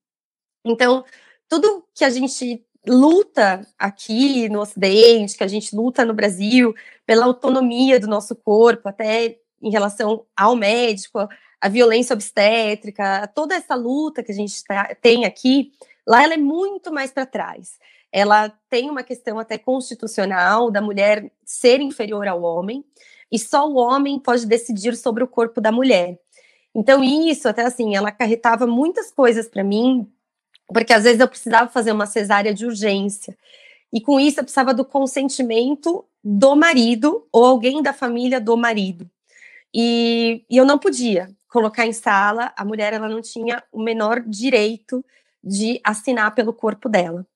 Então, 0.65 1.05
tudo 1.49 1.87
que 1.95 2.05
a 2.05 2.11
gente 2.11 2.65
luta 2.87 3.67
aqui 3.79 4.49
no 4.49 4.61
Ocidente, 4.61 5.37
que 5.37 5.45
a 5.45 5.49
gente 5.49 5.75
luta 5.75 6.05
no 6.05 6.15
Brasil 6.15 6.75
pela 7.05 7.27
autonomia 7.27 7.99
do 7.99 8.07
nosso 8.07 8.35
corpo, 8.35 8.89
até 8.89 9.39
em 9.63 9.71
relação 9.71 10.25
ao 10.37 10.55
médico, 10.55 11.29
a 11.61 11.69
violência 11.69 12.15
obstétrica, 12.15 13.27
toda 13.35 13.55
essa 13.55 13.75
luta 13.75 14.23
que 14.23 14.33
a 14.33 14.35
gente 14.35 14.63
tá, 14.65 14.95
tem 15.01 15.25
aqui, 15.25 15.73
lá 16.07 16.23
ela 16.23 16.35
é 16.35 16.39
muito 16.39 16.93
mais 16.93 17.11
para 17.11 17.27
trás. 17.27 17.79
Ela 18.13 18.51
tem 18.71 18.89
uma 18.89 19.03
questão 19.03 19.39
até 19.39 19.59
constitucional 19.59 20.71
da 20.71 20.81
mulher 20.81 21.31
ser 21.45 21.81
inferior 21.81 22.29
ao 22.29 22.43
homem, 22.43 22.85
e 23.31 23.39
só 23.39 23.69
o 23.69 23.77
homem 23.77 24.19
pode 24.19 24.47
decidir 24.47 24.97
sobre 24.97 25.25
o 25.25 25.29
corpo 25.29 25.61
da 25.61 25.73
mulher. 25.73 26.19
Então, 26.75 27.03
isso, 27.03 27.49
até 27.49 27.63
assim, 27.63 27.97
ela 27.97 28.11
acarretava 28.11 28.67
muitas 28.67 29.11
coisas 29.11 29.49
para 29.49 29.65
mim, 29.65 30.07
porque 30.69 30.93
às 30.93 31.05
vezes 31.05 31.21
eu 31.21 31.29
precisava 31.29 31.71
fazer 31.71 31.93
uma 31.93 32.07
cesárea 32.07 32.53
de 32.53 32.67
urgência. 32.67 33.37
E 33.93 34.01
com 34.01 34.19
isso 34.19 34.41
eu 34.41 34.45
precisava 34.45 34.75
do 34.75 34.85
consentimento 34.85 36.05
do 36.23 36.57
marido 36.57 37.27
ou 37.33 37.45
alguém 37.45 37.83
da 37.83 37.93
família 37.93 38.41
do 38.41 38.57
marido. 38.57 39.09
E, 39.75 40.45
e, 40.51 40.57
eu 40.57 40.65
não 40.65 40.79
podia 40.79 41.29
colocar 41.49 41.87
em 41.87 41.93
sala, 41.93 42.53
a 42.57 42.65
mulher 42.65 42.93
ela 42.93 43.09
não 43.09 43.21
tinha 43.21 43.63
o 43.73 43.83
menor 43.83 44.21
direito 44.21 45.05
de 45.43 45.81
assinar 45.85 46.35
pelo 46.35 46.53
corpo 46.53 46.89
dela. 46.89 47.27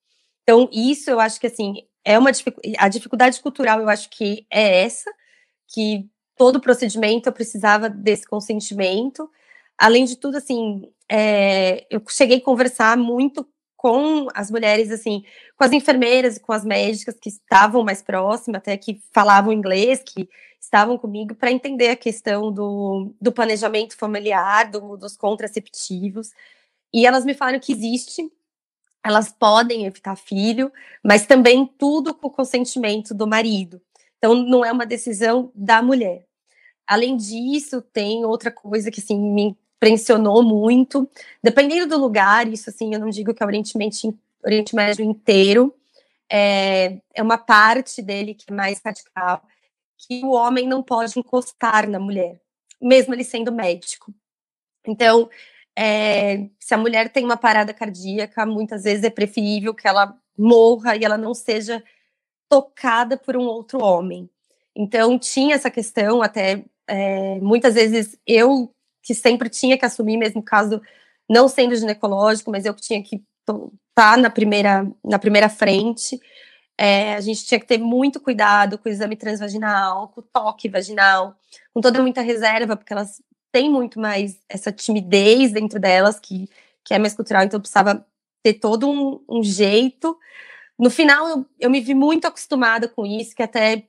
Então, 0.42 0.68
isso 0.72 1.10
eu 1.10 1.20
acho 1.20 1.38
que 1.40 1.46
assim, 1.46 1.74
é 2.04 2.18
uma 2.18 2.30
a 2.78 2.88
dificuldade 2.88 3.40
cultural, 3.40 3.80
eu 3.80 3.88
acho 3.88 4.10
que 4.10 4.46
é 4.50 4.82
essa, 4.82 5.10
que 5.68 6.08
todo 6.36 6.60
procedimento 6.60 7.28
eu 7.28 7.32
precisava 7.32 7.88
desse 7.88 8.26
consentimento. 8.26 9.30
Além 9.78 10.04
de 10.04 10.16
tudo, 10.16 10.36
assim, 10.36 10.90
é, 11.10 11.86
eu 11.90 12.00
cheguei 12.08 12.38
a 12.38 12.40
conversar 12.40 12.96
muito 12.96 13.44
com 13.76 14.28
as 14.32 14.48
mulheres, 14.48 14.92
assim, 14.92 15.24
com 15.56 15.64
as 15.64 15.72
enfermeiras 15.72 16.36
e 16.36 16.40
com 16.40 16.52
as 16.52 16.64
médicas 16.64 17.18
que 17.18 17.28
estavam 17.28 17.82
mais 17.82 18.00
próximas, 18.00 18.58
até 18.58 18.76
que 18.76 19.02
falavam 19.12 19.52
inglês, 19.52 20.02
que 20.04 20.28
estavam 20.60 20.96
comigo, 20.96 21.34
para 21.34 21.50
entender 21.50 21.88
a 21.88 21.96
questão 21.96 22.52
do, 22.52 23.12
do 23.20 23.32
planejamento 23.32 23.96
familiar, 23.96 24.70
do, 24.70 24.96
dos 24.96 25.16
contraceptivos. 25.16 26.30
E 26.92 27.06
elas 27.06 27.24
me 27.24 27.34
falaram 27.34 27.58
que 27.58 27.72
existe, 27.72 28.30
elas 29.04 29.32
podem 29.32 29.86
evitar 29.86 30.14
filho, 30.14 30.70
mas 31.02 31.26
também 31.26 31.66
tudo 31.66 32.14
com 32.14 32.28
o 32.28 32.30
consentimento 32.30 33.14
do 33.14 33.26
marido. 33.26 33.80
Então, 34.18 34.34
não 34.34 34.64
é 34.64 34.70
uma 34.70 34.86
decisão 34.86 35.50
da 35.54 35.82
mulher. 35.82 36.24
Além 36.86 37.16
disso, 37.16 37.80
tem 37.80 38.24
outra 38.24 38.50
coisa 38.50 38.90
que 38.90 39.00
assim, 39.00 39.18
me 39.18 39.56
impressionou 39.80 40.42
muito. 40.42 41.08
Dependendo 41.42 41.96
do 41.96 41.98
lugar, 41.98 42.46
isso 42.46 42.68
assim, 42.68 42.92
eu 42.92 43.00
não 43.00 43.08
digo 43.08 43.32
que 43.32 43.42
é 43.42 43.46
o 43.46 43.48
Oriente 43.48 43.76
Médio, 43.78 44.16
Oriente 44.44 44.76
Médio 44.76 45.04
inteiro, 45.04 45.74
é, 46.30 46.98
é 47.14 47.22
uma 47.22 47.38
parte 47.38 48.02
dele 48.02 48.34
que 48.34 48.44
é 48.48 48.54
mais 48.54 48.80
radical, 48.84 49.42
que 49.96 50.22
o 50.24 50.30
homem 50.30 50.68
não 50.68 50.82
pode 50.82 51.18
encostar 51.18 51.88
na 51.88 51.98
mulher, 51.98 52.38
mesmo 52.80 53.14
ele 53.14 53.24
sendo 53.24 53.50
médico. 53.50 54.12
Então, 54.86 55.28
é, 55.76 56.46
se 56.58 56.74
a 56.74 56.78
mulher 56.78 57.10
tem 57.10 57.24
uma 57.24 57.36
parada 57.36 57.72
cardíaca, 57.72 58.44
muitas 58.44 58.84
vezes 58.84 59.04
é 59.04 59.10
preferível 59.10 59.74
que 59.74 59.88
ela 59.88 60.14
morra 60.36 60.96
e 60.96 61.04
ela 61.04 61.18
não 61.18 61.34
seja 61.34 61.82
tocada 62.48 63.16
por 63.16 63.36
um 63.36 63.44
outro 63.44 63.82
homem. 63.82 64.28
Então, 64.74 65.18
tinha 65.18 65.54
essa 65.54 65.70
questão, 65.70 66.22
até 66.22 66.64
é, 66.86 67.38
muitas 67.40 67.74
vezes 67.74 68.18
eu 68.26 68.72
que 69.02 69.14
sempre 69.14 69.48
tinha 69.48 69.78
que 69.78 69.84
assumir, 69.84 70.16
mesmo 70.16 70.42
caso 70.42 70.80
não 71.28 71.48
sendo 71.48 71.76
ginecológico, 71.76 72.50
mas 72.50 72.64
eu 72.64 72.74
que 72.74 72.82
tinha 72.82 73.02
que 73.02 73.22
estar 73.48 73.70
tá 73.94 74.16
na 74.16 74.28
primeira, 74.30 74.90
na 75.04 75.18
primeira 75.18 75.48
frente. 75.48 76.20
É, 76.76 77.14
a 77.14 77.20
gente 77.20 77.44
tinha 77.44 77.60
que 77.60 77.66
ter 77.66 77.78
muito 77.78 78.18
cuidado 78.18 78.78
com 78.78 78.88
o 78.88 78.92
exame 78.92 79.14
transvaginal, 79.14 80.08
com 80.08 80.20
o 80.20 80.24
toque 80.24 80.68
vaginal, 80.68 81.36
com 81.72 81.80
toda 81.80 82.00
muita 82.00 82.22
reserva, 82.22 82.76
porque 82.76 82.92
elas 82.92 83.22
têm 83.52 83.70
muito 83.70 84.00
mais 84.00 84.40
essa 84.48 84.72
timidez 84.72 85.52
dentro 85.52 85.78
delas, 85.78 86.18
que, 86.18 86.48
que 86.84 86.94
é 86.94 86.98
mais 86.98 87.14
cultural, 87.14 87.42
então 87.42 87.60
precisava 87.60 88.04
ter 88.42 88.54
todo 88.54 88.88
um, 88.88 89.22
um 89.28 89.42
jeito. 89.42 90.18
No 90.78 90.90
final, 90.90 91.28
eu, 91.28 91.46
eu, 91.60 91.70
me 91.70 91.80
vi 91.80 91.94
muito 91.94 92.26
acostumada 92.26 92.88
com 92.88 93.04
isso, 93.04 93.36
que 93.36 93.42
até 93.42 93.84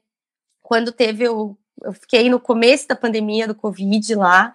quando 0.62 0.91
teve, 0.91 1.24
eu, 1.24 1.58
eu 1.84 1.93
fiquei 1.93 2.30
no 2.30 2.39
começo 2.39 2.88
da 2.88 2.95
pandemia 2.95 3.47
do 3.47 3.56
Covid 3.56 4.15
lá, 4.15 4.54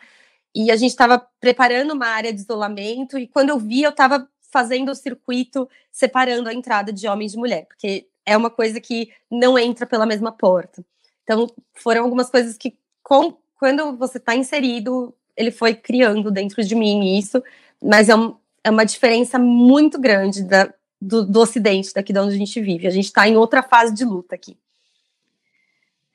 e 0.57 0.71
a 0.71 0.77
gente 0.77 0.93
estava 0.93 1.23
preparando 1.39 1.93
uma 1.93 2.07
área 2.07 2.33
de 2.33 2.41
isolamento, 2.41 3.19
e 3.19 3.27
quando 3.27 3.51
eu 3.51 3.59
vi, 3.59 3.83
eu 3.83 3.91
estava 3.91 4.27
fazendo 4.51 4.91
o 4.91 4.95
circuito 4.95 5.69
separando 5.93 6.49
a 6.49 6.55
entrada 6.55 6.91
de 6.91 7.07
homem 7.07 7.29
e 7.29 7.31
de 7.31 7.37
mulher, 7.37 7.67
porque 7.67 8.09
é 8.25 8.35
uma 8.35 8.49
coisa 8.49 8.81
que 8.81 9.11
não 9.31 9.59
entra 9.59 9.85
pela 9.85 10.07
mesma 10.07 10.33
porta. 10.33 10.83
Então, 11.23 11.47
foram 11.75 12.05
algumas 12.05 12.31
coisas 12.31 12.57
que, 12.57 12.75
com, 13.03 13.37
quando 13.59 13.99
você 13.99 14.17
está 14.17 14.35
inserido, 14.35 15.15
ele 15.37 15.51
foi 15.51 15.75
criando 15.75 16.31
dentro 16.31 16.65
de 16.65 16.75
mim 16.75 17.19
isso, 17.19 17.43
mas 17.83 18.09
é, 18.09 18.17
um, 18.17 18.35
é 18.65 18.71
uma 18.71 18.87
diferença 18.87 19.39
muito 19.39 20.01
grande 20.01 20.43
da, 20.43 20.73
do, 20.99 21.23
do 21.27 21.41
Ocidente, 21.41 21.93
daqui 21.93 22.15
de 22.15 22.19
onde 22.19 22.35
a 22.35 22.39
gente 22.39 22.59
vive. 22.63 22.87
A 22.87 22.91
gente 22.91 23.05
está 23.05 23.29
em 23.29 23.37
outra 23.37 23.63
fase 23.63 23.93
de 23.93 24.07
luta 24.07 24.35
aqui. 24.35 24.57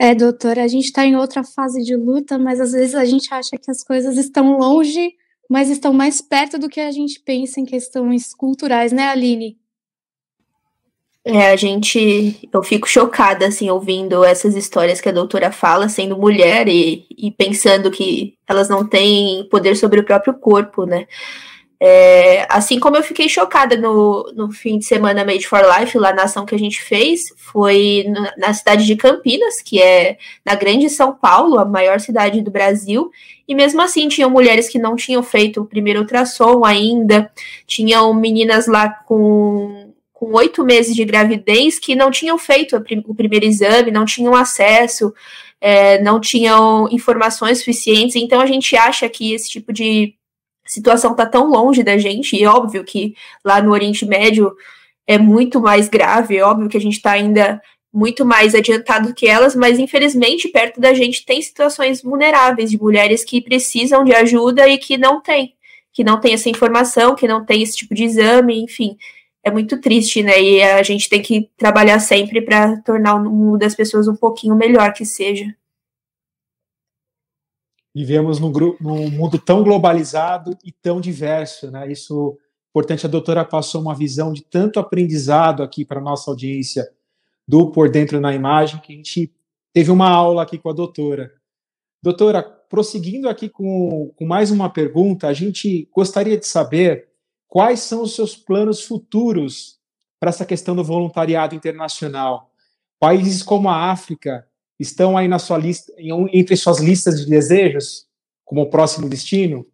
É, 0.03 0.15
doutora, 0.15 0.63
a 0.63 0.67
gente 0.67 0.85
está 0.85 1.05
em 1.05 1.15
outra 1.15 1.43
fase 1.43 1.83
de 1.83 1.95
luta, 1.95 2.39
mas 2.39 2.59
às 2.59 2.71
vezes 2.71 2.95
a 2.95 3.05
gente 3.05 3.31
acha 3.31 3.55
que 3.55 3.69
as 3.69 3.83
coisas 3.83 4.17
estão 4.17 4.57
longe, 4.57 5.13
mas 5.47 5.69
estão 5.69 5.93
mais 5.93 6.19
perto 6.19 6.57
do 6.57 6.67
que 6.67 6.79
a 6.79 6.89
gente 6.89 7.19
pensa 7.19 7.59
em 7.59 7.65
questões 7.65 8.33
culturais, 8.33 8.91
né, 8.91 9.09
Aline? 9.09 9.59
É, 11.23 11.51
a 11.51 11.55
gente. 11.55 12.49
Eu 12.51 12.63
fico 12.63 12.89
chocada, 12.89 13.45
assim, 13.45 13.69
ouvindo 13.69 14.23
essas 14.23 14.55
histórias 14.55 14.99
que 14.99 15.07
a 15.07 15.11
doutora 15.11 15.51
fala, 15.51 15.87
sendo 15.87 16.17
mulher 16.17 16.67
e, 16.67 17.05
e 17.15 17.29
pensando 17.29 17.91
que 17.91 18.33
elas 18.49 18.67
não 18.67 18.83
têm 18.83 19.47
poder 19.51 19.75
sobre 19.77 19.99
o 19.99 20.03
próprio 20.03 20.33
corpo, 20.33 20.83
né? 20.83 21.05
É, 21.83 22.45
assim 22.47 22.79
como 22.79 22.95
eu 22.95 23.01
fiquei 23.01 23.27
chocada 23.27 23.75
no, 23.75 24.31
no 24.35 24.51
fim 24.51 24.77
de 24.77 24.85
semana 24.85 25.25
Made 25.25 25.47
for 25.47 25.61
Life, 25.61 25.97
lá 25.97 26.13
na 26.13 26.25
ação 26.25 26.45
que 26.45 26.53
a 26.53 26.59
gente 26.59 26.79
fez, 26.79 27.33
foi 27.35 28.05
na, 28.37 28.53
cidade 28.53 28.85
de 28.85 28.95
Campinas, 28.95 29.63
que 29.63 29.81
é 29.81 30.19
na 30.45 30.53
grande 30.53 30.87
São 30.91 31.11
Paulo, 31.11 31.57
a 31.57 31.65
maior 31.65 31.99
cidade 31.99 32.39
do 32.39 32.51
Brasil, 32.51 33.09
e 33.47 33.55
mesmo 33.55 33.81
assim 33.81 34.07
tinham 34.07 34.29
mulheres 34.29 34.69
que 34.69 34.77
não 34.77 34.95
tinham 34.95 35.23
feito 35.23 35.59
o 35.59 35.65
primeiro 35.65 36.01
ultrassom 36.01 36.63
ainda, 36.63 37.31
tinham 37.65 38.13
meninas 38.13 38.67
lá 38.67 38.87
com 38.87 39.89
com 40.13 40.35
oito 40.35 40.63
meses 40.63 40.95
de 40.95 41.03
gravidez 41.03 41.79
que 41.79 41.95
não 41.95 42.11
tinham 42.11 42.37
feito 42.37 42.77
o 43.07 43.15
primeiro 43.15 43.43
exame, 43.43 43.89
não 43.89 44.05
tinham 44.05 44.35
acesso, 44.35 45.11
é, 45.59 45.99
não 46.03 46.19
tinham 46.19 46.87
informações 46.91 47.57
suficientes. 47.57 48.15
Então 48.15 48.39
a 48.39 48.45
gente 48.45 48.75
acha 48.75 49.09
que 49.09 49.33
esse 49.33 49.49
tipo 49.49 49.73
de 49.73 50.13
situação 50.71 51.11
está 51.11 51.25
tão 51.25 51.49
longe 51.49 51.83
da 51.83 51.97
gente, 51.97 52.37
e 52.37 52.43
é 52.43 52.49
óbvio 52.49 52.81
que 52.85 53.13
lá 53.43 53.61
no 53.61 53.71
Oriente 53.71 54.05
Médio 54.05 54.55
é 55.05 55.17
muito 55.17 55.59
mais 55.59 55.89
grave, 55.89 56.37
é 56.37 56.43
óbvio 56.43 56.69
que 56.69 56.77
a 56.77 56.81
gente 56.81 56.95
está 56.95 57.11
ainda 57.11 57.61
muito 57.93 58.25
mais 58.25 58.55
adiantado 58.55 59.13
que 59.13 59.27
elas, 59.27 59.53
mas 59.53 59.77
infelizmente 59.77 60.47
perto 60.47 60.79
da 60.79 60.93
gente 60.93 61.25
tem 61.25 61.41
situações 61.41 62.01
vulneráveis 62.01 62.71
de 62.71 62.81
mulheres 62.81 63.25
que 63.25 63.41
precisam 63.41 64.05
de 64.05 64.13
ajuda 64.15 64.65
e 64.69 64.77
que 64.77 64.97
não 64.97 65.19
têm, 65.19 65.55
que 65.91 66.05
não 66.05 66.21
tem 66.21 66.33
essa 66.35 66.49
informação, 66.49 67.15
que 67.15 67.27
não 67.27 67.45
tem 67.45 67.61
esse 67.61 67.75
tipo 67.75 67.93
de 67.93 68.05
exame, 68.05 68.63
enfim. 68.63 68.95
É 69.43 69.51
muito 69.51 69.81
triste, 69.81 70.23
né? 70.23 70.41
E 70.41 70.63
a 70.63 70.83
gente 70.83 71.09
tem 71.09 71.21
que 71.21 71.49
trabalhar 71.57 71.99
sempre 71.99 72.41
para 72.41 72.77
tornar 72.77 73.15
o 73.15 73.29
mundo 73.29 73.57
das 73.57 73.75
pessoas 73.75 74.07
um 74.07 74.15
pouquinho 74.15 74.55
melhor 74.55 74.93
que 74.93 75.03
seja. 75.03 75.53
Vivemos 77.93 78.39
num, 78.39 78.51
num 78.79 79.09
mundo 79.11 79.37
tão 79.37 79.63
globalizado 79.63 80.57
e 80.63 80.71
tão 80.71 81.01
diverso, 81.01 81.69
né? 81.69 81.91
Isso 81.91 82.37
importante. 82.69 83.05
A 83.05 83.09
doutora 83.09 83.43
passou 83.43 83.81
uma 83.81 83.93
visão 83.93 84.31
de 84.31 84.41
tanto 84.41 84.79
aprendizado 84.79 85.61
aqui 85.61 85.83
para 85.83 85.99
nossa 85.99 86.31
audiência 86.31 86.89
do 87.47 87.69
Por 87.71 87.89
Dentro 87.89 88.19
na 88.21 88.33
Imagem, 88.33 88.79
que 88.79 88.93
a 88.93 88.95
gente 88.95 89.33
teve 89.73 89.91
uma 89.91 90.09
aula 90.09 90.43
aqui 90.43 90.57
com 90.57 90.69
a 90.69 90.73
doutora. 90.73 91.33
Doutora, 92.01 92.41
prosseguindo 92.41 93.29
aqui 93.29 93.49
com, 93.49 94.11
com 94.15 94.25
mais 94.25 94.49
uma 94.51 94.69
pergunta, 94.69 95.27
a 95.27 95.33
gente 95.33 95.87
gostaria 95.93 96.37
de 96.37 96.47
saber 96.47 97.09
quais 97.47 97.81
são 97.81 98.01
os 98.03 98.15
seus 98.15 98.35
planos 98.35 98.81
futuros 98.81 99.77
para 100.19 100.29
essa 100.29 100.45
questão 100.45 100.75
do 100.75 100.83
voluntariado 100.83 101.53
internacional. 101.53 102.49
Países 102.99 103.43
como 103.43 103.67
a 103.67 103.91
África 103.91 104.47
estão 104.81 105.17
aí 105.17 105.27
na 105.27 105.39
sua 105.39 105.57
lista, 105.57 105.93
entre 106.33 106.55
suas 106.57 106.79
listas 106.79 107.21
de 107.21 107.29
desejos 107.29 108.07
como 108.43 108.69
próximo 108.69 109.07
destino? 109.07 109.65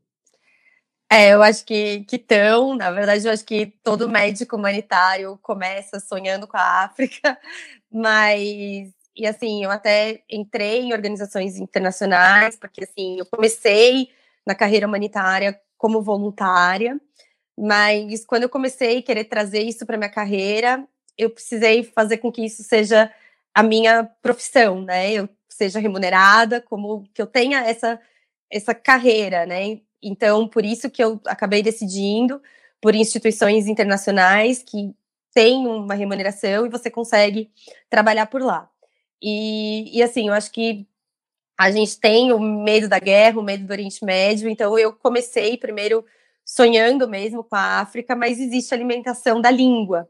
É, 1.09 1.33
eu 1.33 1.41
acho 1.41 1.65
que 1.65 2.05
estão. 2.11 2.75
Na 2.75 2.91
verdade, 2.91 3.25
eu 3.25 3.31
acho 3.31 3.45
que 3.45 3.73
todo 3.83 4.09
médico 4.09 4.57
humanitário 4.57 5.39
começa 5.41 5.99
sonhando 5.99 6.47
com 6.47 6.57
a 6.57 6.83
África, 6.83 7.37
mas 7.91 8.91
e 9.15 9.25
assim, 9.25 9.63
eu 9.63 9.71
até 9.71 10.21
entrei 10.29 10.81
em 10.81 10.93
organizações 10.93 11.57
internacionais, 11.57 12.55
porque 12.55 12.83
assim, 12.83 13.17
eu 13.17 13.25
comecei 13.25 14.09
na 14.45 14.53
carreira 14.53 14.85
humanitária 14.85 15.59
como 15.75 16.03
voluntária, 16.03 16.99
mas 17.57 18.23
quando 18.25 18.43
eu 18.43 18.49
comecei 18.49 18.99
a 18.99 19.01
querer 19.01 19.23
trazer 19.23 19.63
isso 19.63 19.85
para 19.87 19.97
minha 19.97 20.09
carreira, 20.09 20.87
eu 21.17 21.31
precisei 21.31 21.83
fazer 21.83 22.17
com 22.17 22.31
que 22.31 22.45
isso 22.45 22.61
seja 22.63 23.11
a 23.57 23.63
minha 23.63 24.03
profissão, 24.21 24.83
né? 24.83 25.11
Eu 25.11 25.27
seja 25.49 25.79
remunerada, 25.79 26.61
como 26.61 27.03
que 27.11 27.19
eu 27.19 27.25
tenha 27.25 27.61
essa 27.61 27.99
essa 28.51 28.73
carreira, 28.75 29.47
né? 29.47 29.81
Então, 30.01 30.47
por 30.47 30.63
isso 30.63 30.91
que 30.91 31.03
eu 31.03 31.19
acabei 31.25 31.63
decidindo 31.63 32.39
por 32.79 32.93
instituições 32.93 33.67
internacionais 33.67 34.61
que 34.61 34.93
têm 35.33 35.65
uma 35.65 35.95
remuneração 35.95 36.67
e 36.67 36.69
você 36.69 36.91
consegue 36.91 37.51
trabalhar 37.89 38.27
por 38.27 38.43
lá. 38.43 38.69
E, 39.21 39.97
e 39.97 40.03
assim, 40.03 40.27
eu 40.27 40.35
acho 40.35 40.51
que 40.51 40.87
a 41.57 41.71
gente 41.71 41.99
tem 41.99 42.31
o 42.31 42.39
medo 42.39 42.87
da 42.87 42.99
guerra, 42.99 43.39
o 43.39 43.43
medo 43.43 43.65
do 43.65 43.71
Oriente 43.71 44.05
Médio, 44.05 44.47
então 44.49 44.77
eu 44.77 44.93
comecei 44.93 45.57
primeiro 45.57 46.05
sonhando 46.45 47.07
mesmo 47.09 47.43
com 47.43 47.55
a 47.55 47.79
África, 47.79 48.15
mas 48.15 48.39
existe 48.39 48.73
alimentação 48.73 49.41
da 49.41 49.49
língua. 49.49 50.07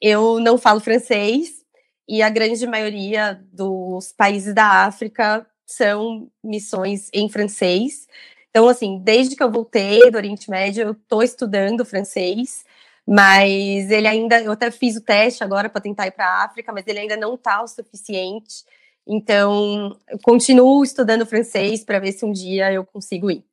Eu 0.00 0.38
não 0.38 0.56
falo 0.56 0.80
francês 0.80 1.63
e 2.08 2.22
a 2.22 2.28
grande 2.30 2.66
maioria 2.66 3.40
dos 3.52 4.12
países 4.12 4.54
da 4.54 4.84
África 4.84 5.46
são 5.66 6.30
missões 6.42 7.08
em 7.12 7.28
francês. 7.28 8.06
Então, 8.50 8.68
assim, 8.68 9.00
desde 9.02 9.34
que 9.36 9.42
eu 9.42 9.50
voltei 9.50 10.10
do 10.10 10.16
Oriente 10.16 10.50
Médio, 10.50 10.82
eu 10.82 10.92
estou 10.92 11.22
estudando 11.22 11.84
francês, 11.84 12.64
mas 13.06 13.90
ele 13.90 14.06
ainda, 14.06 14.40
eu 14.42 14.52
até 14.52 14.70
fiz 14.70 14.96
o 14.96 15.00
teste 15.00 15.42
agora 15.42 15.68
para 15.68 15.80
tentar 15.80 16.06
ir 16.06 16.12
para 16.12 16.26
a 16.26 16.44
África, 16.44 16.72
mas 16.72 16.86
ele 16.86 17.00
ainda 17.00 17.16
não 17.16 17.34
está 17.34 17.62
o 17.62 17.66
suficiente. 17.66 18.64
Então, 19.06 19.98
eu 20.08 20.18
continuo 20.22 20.82
estudando 20.84 21.26
francês 21.26 21.84
para 21.84 21.98
ver 21.98 22.12
se 22.12 22.24
um 22.24 22.32
dia 22.32 22.72
eu 22.72 22.84
consigo 22.84 23.30
ir. 23.30 23.44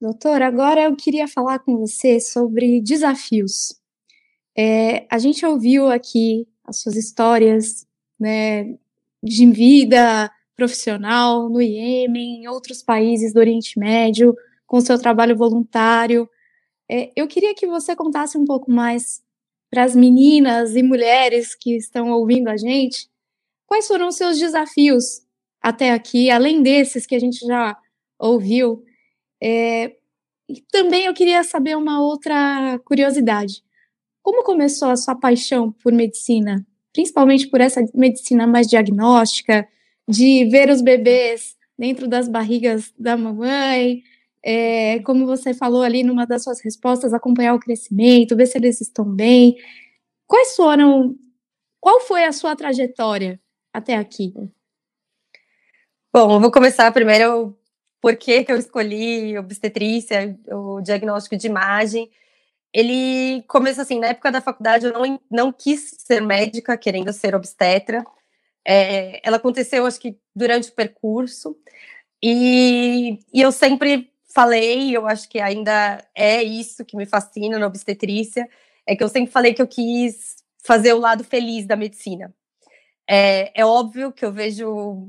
Doutora, 0.00 0.48
agora 0.48 0.82
eu 0.82 0.96
queria 0.96 1.28
falar 1.28 1.60
com 1.60 1.76
você 1.76 2.18
sobre 2.18 2.80
desafios. 2.80 3.81
É, 4.56 5.06
a 5.10 5.18
gente 5.18 5.44
ouviu 5.44 5.88
aqui 5.88 6.46
as 6.64 6.80
suas 6.80 6.96
histórias 6.96 7.86
né, 8.18 8.76
de 9.22 9.46
vida, 9.50 10.30
profissional 10.56 11.48
no 11.48 11.60
Iêmen, 11.60 12.42
em 12.42 12.48
outros 12.48 12.82
países 12.82 13.32
do 13.32 13.40
Oriente 13.40 13.78
Médio, 13.78 14.36
com 14.66 14.80
seu 14.80 14.98
trabalho 14.98 15.36
voluntário. 15.36 16.28
É, 16.90 17.10
eu 17.16 17.26
queria 17.26 17.54
que 17.54 17.66
você 17.66 17.96
contasse 17.96 18.36
um 18.36 18.44
pouco 18.44 18.70
mais 18.70 19.22
para 19.70 19.84
as 19.84 19.96
meninas 19.96 20.76
e 20.76 20.82
mulheres 20.82 21.54
que 21.54 21.76
estão 21.76 22.10
ouvindo 22.10 22.48
a 22.48 22.56
gente, 22.56 23.08
quais 23.66 23.88
foram 23.88 24.08
os 24.08 24.16
seus 24.16 24.38
desafios 24.38 25.22
até 25.60 25.92
aqui, 25.92 26.30
além 26.30 26.62
desses 26.62 27.06
que 27.06 27.14
a 27.14 27.18
gente 27.18 27.46
já 27.46 27.76
ouviu. 28.18 28.84
É, 29.42 29.96
e 30.48 30.60
também 30.70 31.06
eu 31.06 31.14
queria 31.14 31.42
saber 31.42 31.76
uma 31.76 32.00
outra 32.02 32.78
curiosidade. 32.84 33.62
Como 34.22 34.44
começou 34.44 34.88
a 34.88 34.96
sua 34.96 35.14
paixão 35.14 35.72
por 35.72 35.92
medicina, 35.92 36.64
principalmente 36.92 37.48
por 37.48 37.60
essa 37.60 37.84
medicina 37.94 38.46
mais 38.46 38.66
diagnóstica, 38.68 39.68
de 40.08 40.44
ver 40.46 40.70
os 40.70 40.80
bebês 40.80 41.56
dentro 41.78 42.06
das 42.06 42.28
barrigas 42.28 42.92
da 42.98 43.16
mamãe, 43.16 44.02
é, 44.44 44.98
como 45.00 45.26
você 45.26 45.54
falou 45.54 45.82
ali 45.82 46.02
numa 46.02 46.26
das 46.26 46.42
suas 46.42 46.60
respostas, 46.60 47.12
acompanhar 47.12 47.54
o 47.54 47.60
crescimento, 47.60 48.36
ver 48.36 48.46
se 48.46 48.58
eles 48.58 48.80
estão 48.80 49.04
bem. 49.04 49.56
Quais 50.26 50.56
foram, 50.56 51.16
qual 51.80 52.00
foi 52.00 52.24
a 52.24 52.32
sua 52.32 52.56
trajetória 52.56 53.40
até 53.72 53.96
aqui? 53.96 54.32
Bom, 56.12 56.34
eu 56.34 56.40
vou 56.40 56.50
começar 56.50 56.90
primeiro 56.92 57.56
por 58.00 58.16
que, 58.16 58.44
que 58.44 58.52
eu 58.52 58.56
escolhi 58.56 59.38
obstetrícia, 59.38 60.38
o 60.50 60.80
diagnóstico 60.80 61.36
de 61.36 61.46
imagem. 61.46 62.10
Ele 62.72 63.42
começou 63.48 63.82
assim, 63.82 63.98
na 64.00 64.08
época 64.08 64.32
da 64.32 64.40
faculdade 64.40 64.86
eu 64.86 64.92
não, 64.92 65.20
não 65.30 65.52
quis 65.52 65.96
ser 65.98 66.20
médica, 66.22 66.76
querendo 66.76 67.12
ser 67.12 67.34
obstetra. 67.34 68.04
É, 68.66 69.20
ela 69.26 69.36
aconteceu, 69.36 69.84
acho 69.86 70.00
que 70.00 70.16
durante 70.34 70.70
o 70.70 70.72
percurso, 70.72 71.56
e, 72.22 73.18
e 73.34 73.42
eu 73.42 73.50
sempre 73.50 74.12
falei, 74.32 74.96
eu 74.96 75.06
acho 75.06 75.28
que 75.28 75.40
ainda 75.40 76.02
é 76.14 76.42
isso 76.42 76.84
que 76.84 76.96
me 76.96 77.04
fascina 77.04 77.58
na 77.58 77.66
obstetrícia, 77.66 78.48
é 78.86 78.96
que 78.96 79.02
eu 79.02 79.08
sempre 79.08 79.32
falei 79.32 79.52
que 79.52 79.60
eu 79.60 79.66
quis 79.66 80.36
fazer 80.64 80.92
o 80.92 80.98
lado 80.98 81.24
feliz 81.24 81.66
da 81.66 81.76
medicina. 81.76 82.32
É, 83.08 83.60
é 83.60 83.64
óbvio 83.66 84.12
que 84.12 84.24
eu 84.24 84.32
vejo 84.32 85.08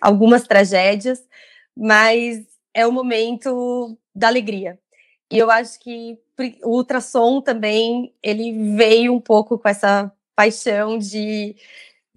algumas 0.00 0.46
tragédias, 0.46 1.26
mas 1.76 2.44
é 2.74 2.86
o 2.86 2.92
momento 2.92 3.98
da 4.14 4.28
alegria. 4.28 4.78
E 5.30 5.38
eu 5.38 5.50
acho 5.50 5.80
que 5.80 6.18
o 6.62 6.76
ultrassom 6.76 7.40
também, 7.40 8.14
ele 8.22 8.74
veio 8.76 9.14
um 9.14 9.20
pouco 9.20 9.58
com 9.58 9.68
essa 9.68 10.12
paixão 10.34 10.98
de 10.98 11.56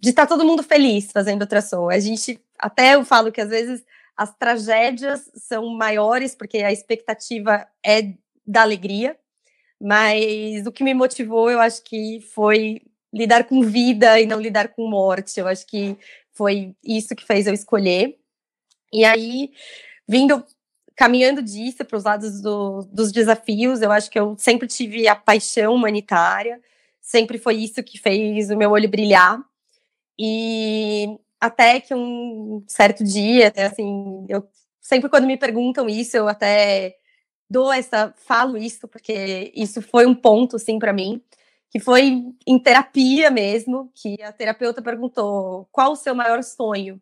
de 0.06 0.12
estar 0.12 0.28
todo 0.28 0.46
mundo 0.46 0.62
feliz 0.62 1.12
fazendo 1.12 1.42
ultrassom. 1.42 1.90
A 1.90 1.98
gente, 1.98 2.40
até 2.60 2.94
eu 2.94 3.04
falo 3.04 3.32
que 3.32 3.42
às 3.42 3.50
vezes 3.50 3.84
as 4.16 4.34
tragédias 4.36 5.32
são 5.36 5.68
maiores, 5.70 6.36
porque 6.36 6.60
a 6.60 6.72
expectativa 6.72 7.68
é 7.84 8.14
da 8.46 8.62
alegria, 8.62 9.18
mas 9.82 10.66
o 10.68 10.72
que 10.72 10.84
me 10.84 10.94
motivou, 10.94 11.50
eu 11.50 11.60
acho 11.60 11.84
que 11.84 12.22
foi 12.34 12.82
lidar 13.12 13.46
com 13.46 13.64
vida 13.64 14.20
e 14.20 14.28
não 14.28 14.40
lidar 14.40 14.70
com 14.70 14.88
morte. 14.88 15.40
Eu 15.40 15.48
acho 15.48 15.66
que 15.66 15.98
foi 16.32 16.76
isso 16.84 17.16
que 17.16 17.26
fez 17.26 17.48
eu 17.48 17.54
escolher. 17.54 18.18
E 18.94 19.04
aí, 19.04 19.52
vindo, 20.08 20.46
caminhando 20.96 21.42
disso 21.42 21.84
para 21.86 21.98
os 21.98 22.04
lados 22.04 22.42
do, 22.42 22.84
dos 22.92 23.12
desafios, 23.12 23.82
eu 23.82 23.92
acho 23.92 24.10
que 24.10 24.20
eu 24.20 24.36
sempre 24.38 24.68
tive 24.68 25.08
a 25.08 25.16
paixão 25.16 25.74
humanitária, 25.76 26.62
sempre 27.02 27.38
foi 27.38 27.56
isso 27.58 27.84
que 27.84 28.00
fez 28.00 28.50
o 28.50 28.58
meu 28.58 28.72
olho 28.72 28.90
brilhar. 28.90 29.40
E 30.20 31.08
até 31.40 31.80
que 31.82 31.94
um 31.96 32.64
certo 32.68 33.04
dia, 33.04 33.54
assim, 33.58 34.26
eu 34.30 34.48
sempre 34.82 35.10
quando 35.10 35.28
me 35.28 35.38
perguntam 35.38 35.90
isso, 35.90 36.16
eu 36.18 36.28
até 36.28 36.96
dou 37.50 37.72
essa, 37.74 38.14
falo 38.18 38.58
isso 38.58 38.88
porque 38.88 39.52
isso 39.56 39.82
foi 39.82 40.06
um 40.06 40.16
ponto 40.16 40.56
assim 40.58 40.80
para 40.80 40.94
mim, 40.94 41.22
que 41.72 41.80
foi 41.80 42.24
em 42.48 42.60
terapia 42.60 43.30
mesmo, 43.32 43.92
que 43.96 44.22
a 44.24 44.32
terapeuta 44.34 44.82
perguntou: 44.82 45.68
"Qual 45.72 45.94
o 45.94 45.96
seu 45.96 46.16
maior 46.16 46.44
sonho?" 46.44 47.02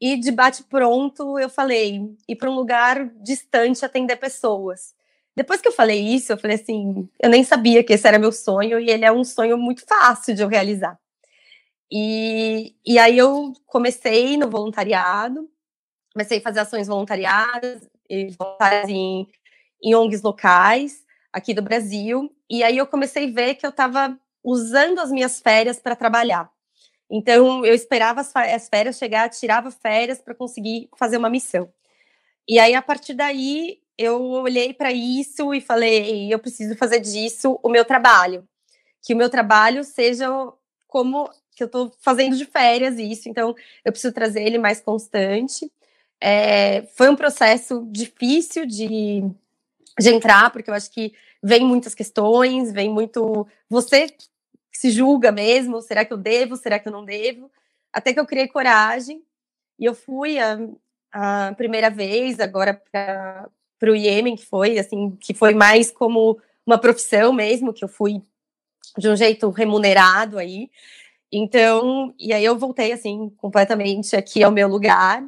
E 0.00 0.16
de 0.16 0.30
bate 0.30 0.62
pronto 0.64 1.38
eu 1.38 1.48
falei: 1.48 2.00
"Ir 2.28 2.36
para 2.36 2.50
um 2.50 2.54
lugar 2.54 3.08
distante 3.22 3.84
atender 3.84 4.16
pessoas." 4.16 4.94
Depois 5.38 5.60
que 5.60 5.68
eu 5.68 5.72
falei 5.72 6.00
isso, 6.00 6.32
eu 6.32 6.36
falei 6.36 6.56
assim, 6.56 7.08
eu 7.22 7.30
nem 7.30 7.44
sabia 7.44 7.84
que 7.84 7.92
esse 7.92 8.08
era 8.08 8.18
meu 8.18 8.32
sonho 8.32 8.80
e 8.80 8.90
ele 8.90 9.04
é 9.04 9.12
um 9.12 9.22
sonho 9.22 9.56
muito 9.56 9.86
fácil 9.86 10.34
de 10.34 10.42
eu 10.42 10.48
realizar. 10.48 10.98
E, 11.88 12.74
e 12.84 12.98
aí 12.98 13.16
eu 13.16 13.52
comecei 13.64 14.36
no 14.36 14.50
voluntariado, 14.50 15.48
comecei 16.12 16.38
a 16.38 16.40
fazer 16.40 16.58
ações 16.58 16.88
voluntariadas, 16.88 17.88
voluntárias 18.36 18.88
em, 18.88 19.28
em 19.80 19.94
ONGs 19.94 20.22
locais 20.22 21.04
aqui 21.32 21.54
do 21.54 21.62
Brasil, 21.62 22.34
e 22.50 22.64
aí 22.64 22.76
eu 22.76 22.86
comecei 22.88 23.28
a 23.30 23.32
ver 23.32 23.54
que 23.54 23.64
eu 23.64 23.70
estava 23.70 24.18
usando 24.42 24.98
as 24.98 25.12
minhas 25.12 25.40
férias 25.40 25.78
para 25.78 25.94
trabalhar. 25.94 26.50
Então, 27.10 27.64
eu 27.64 27.74
esperava 27.74 28.20
as 28.20 28.68
férias 28.68 28.98
chegar, 28.98 29.28
tirava 29.30 29.70
férias 29.70 30.20
para 30.20 30.34
conseguir 30.34 30.88
fazer 30.96 31.16
uma 31.16 31.30
missão. 31.30 31.72
E 32.46 32.58
aí, 32.58 32.74
a 32.74 32.82
partir 32.82 33.14
daí, 33.14 33.80
eu 33.96 34.22
olhei 34.22 34.72
para 34.72 34.92
isso 34.92 35.52
e 35.52 35.60
falei: 35.60 36.32
eu 36.32 36.38
preciso 36.38 36.76
fazer 36.76 37.00
disso 37.00 37.58
o 37.62 37.68
meu 37.68 37.84
trabalho. 37.84 38.46
Que 39.02 39.14
o 39.14 39.16
meu 39.16 39.28
trabalho 39.30 39.84
seja 39.84 40.28
como 40.86 41.30
que 41.54 41.62
eu 41.64 41.66
estou 41.66 41.92
fazendo 42.00 42.36
de 42.36 42.44
férias 42.44 42.98
isso, 42.98 43.28
então 43.28 43.54
eu 43.84 43.92
preciso 43.92 44.14
trazer 44.14 44.42
ele 44.42 44.58
mais 44.58 44.80
constante. 44.80 45.70
É, 46.20 46.82
foi 46.94 47.10
um 47.10 47.16
processo 47.16 47.86
difícil 47.90 48.64
de, 48.64 49.22
de 49.98 50.08
entrar, 50.08 50.50
porque 50.50 50.70
eu 50.70 50.74
acho 50.74 50.90
que 50.90 51.12
vem 51.42 51.64
muitas 51.64 51.94
questões, 51.94 52.72
vem 52.72 52.88
muito. 52.88 53.46
Você 53.68 54.08
se 54.78 54.92
julga 54.92 55.32
mesmo, 55.32 55.82
será 55.82 56.04
que 56.04 56.12
eu 56.12 56.16
devo, 56.16 56.54
será 56.54 56.78
que 56.78 56.86
eu 56.86 56.92
não 56.92 57.04
devo? 57.04 57.50
Até 57.92 58.12
que 58.12 58.20
eu 58.20 58.24
criei 58.24 58.46
coragem 58.46 59.24
e 59.76 59.84
eu 59.84 59.92
fui 59.92 60.38
a, 60.38 60.56
a 61.10 61.52
primeira 61.56 61.90
vez 61.90 62.38
agora 62.38 62.80
para 62.92 63.50
o 63.82 63.96
Iêmen, 63.96 64.36
que 64.36 64.46
foi 64.46 64.78
assim, 64.78 65.16
que 65.16 65.34
foi 65.34 65.52
mais 65.52 65.90
como 65.90 66.40
uma 66.64 66.78
profissão 66.78 67.32
mesmo, 67.32 67.72
que 67.72 67.82
eu 67.82 67.88
fui 67.88 68.22
de 68.96 69.08
um 69.08 69.16
jeito 69.16 69.50
remunerado 69.50 70.38
aí. 70.38 70.70
Então, 71.32 72.14
e 72.16 72.32
aí 72.32 72.44
eu 72.44 72.56
voltei 72.56 72.92
assim 72.92 73.30
completamente 73.30 74.14
aqui 74.14 74.44
ao 74.44 74.52
meu 74.52 74.68
lugar. 74.68 75.24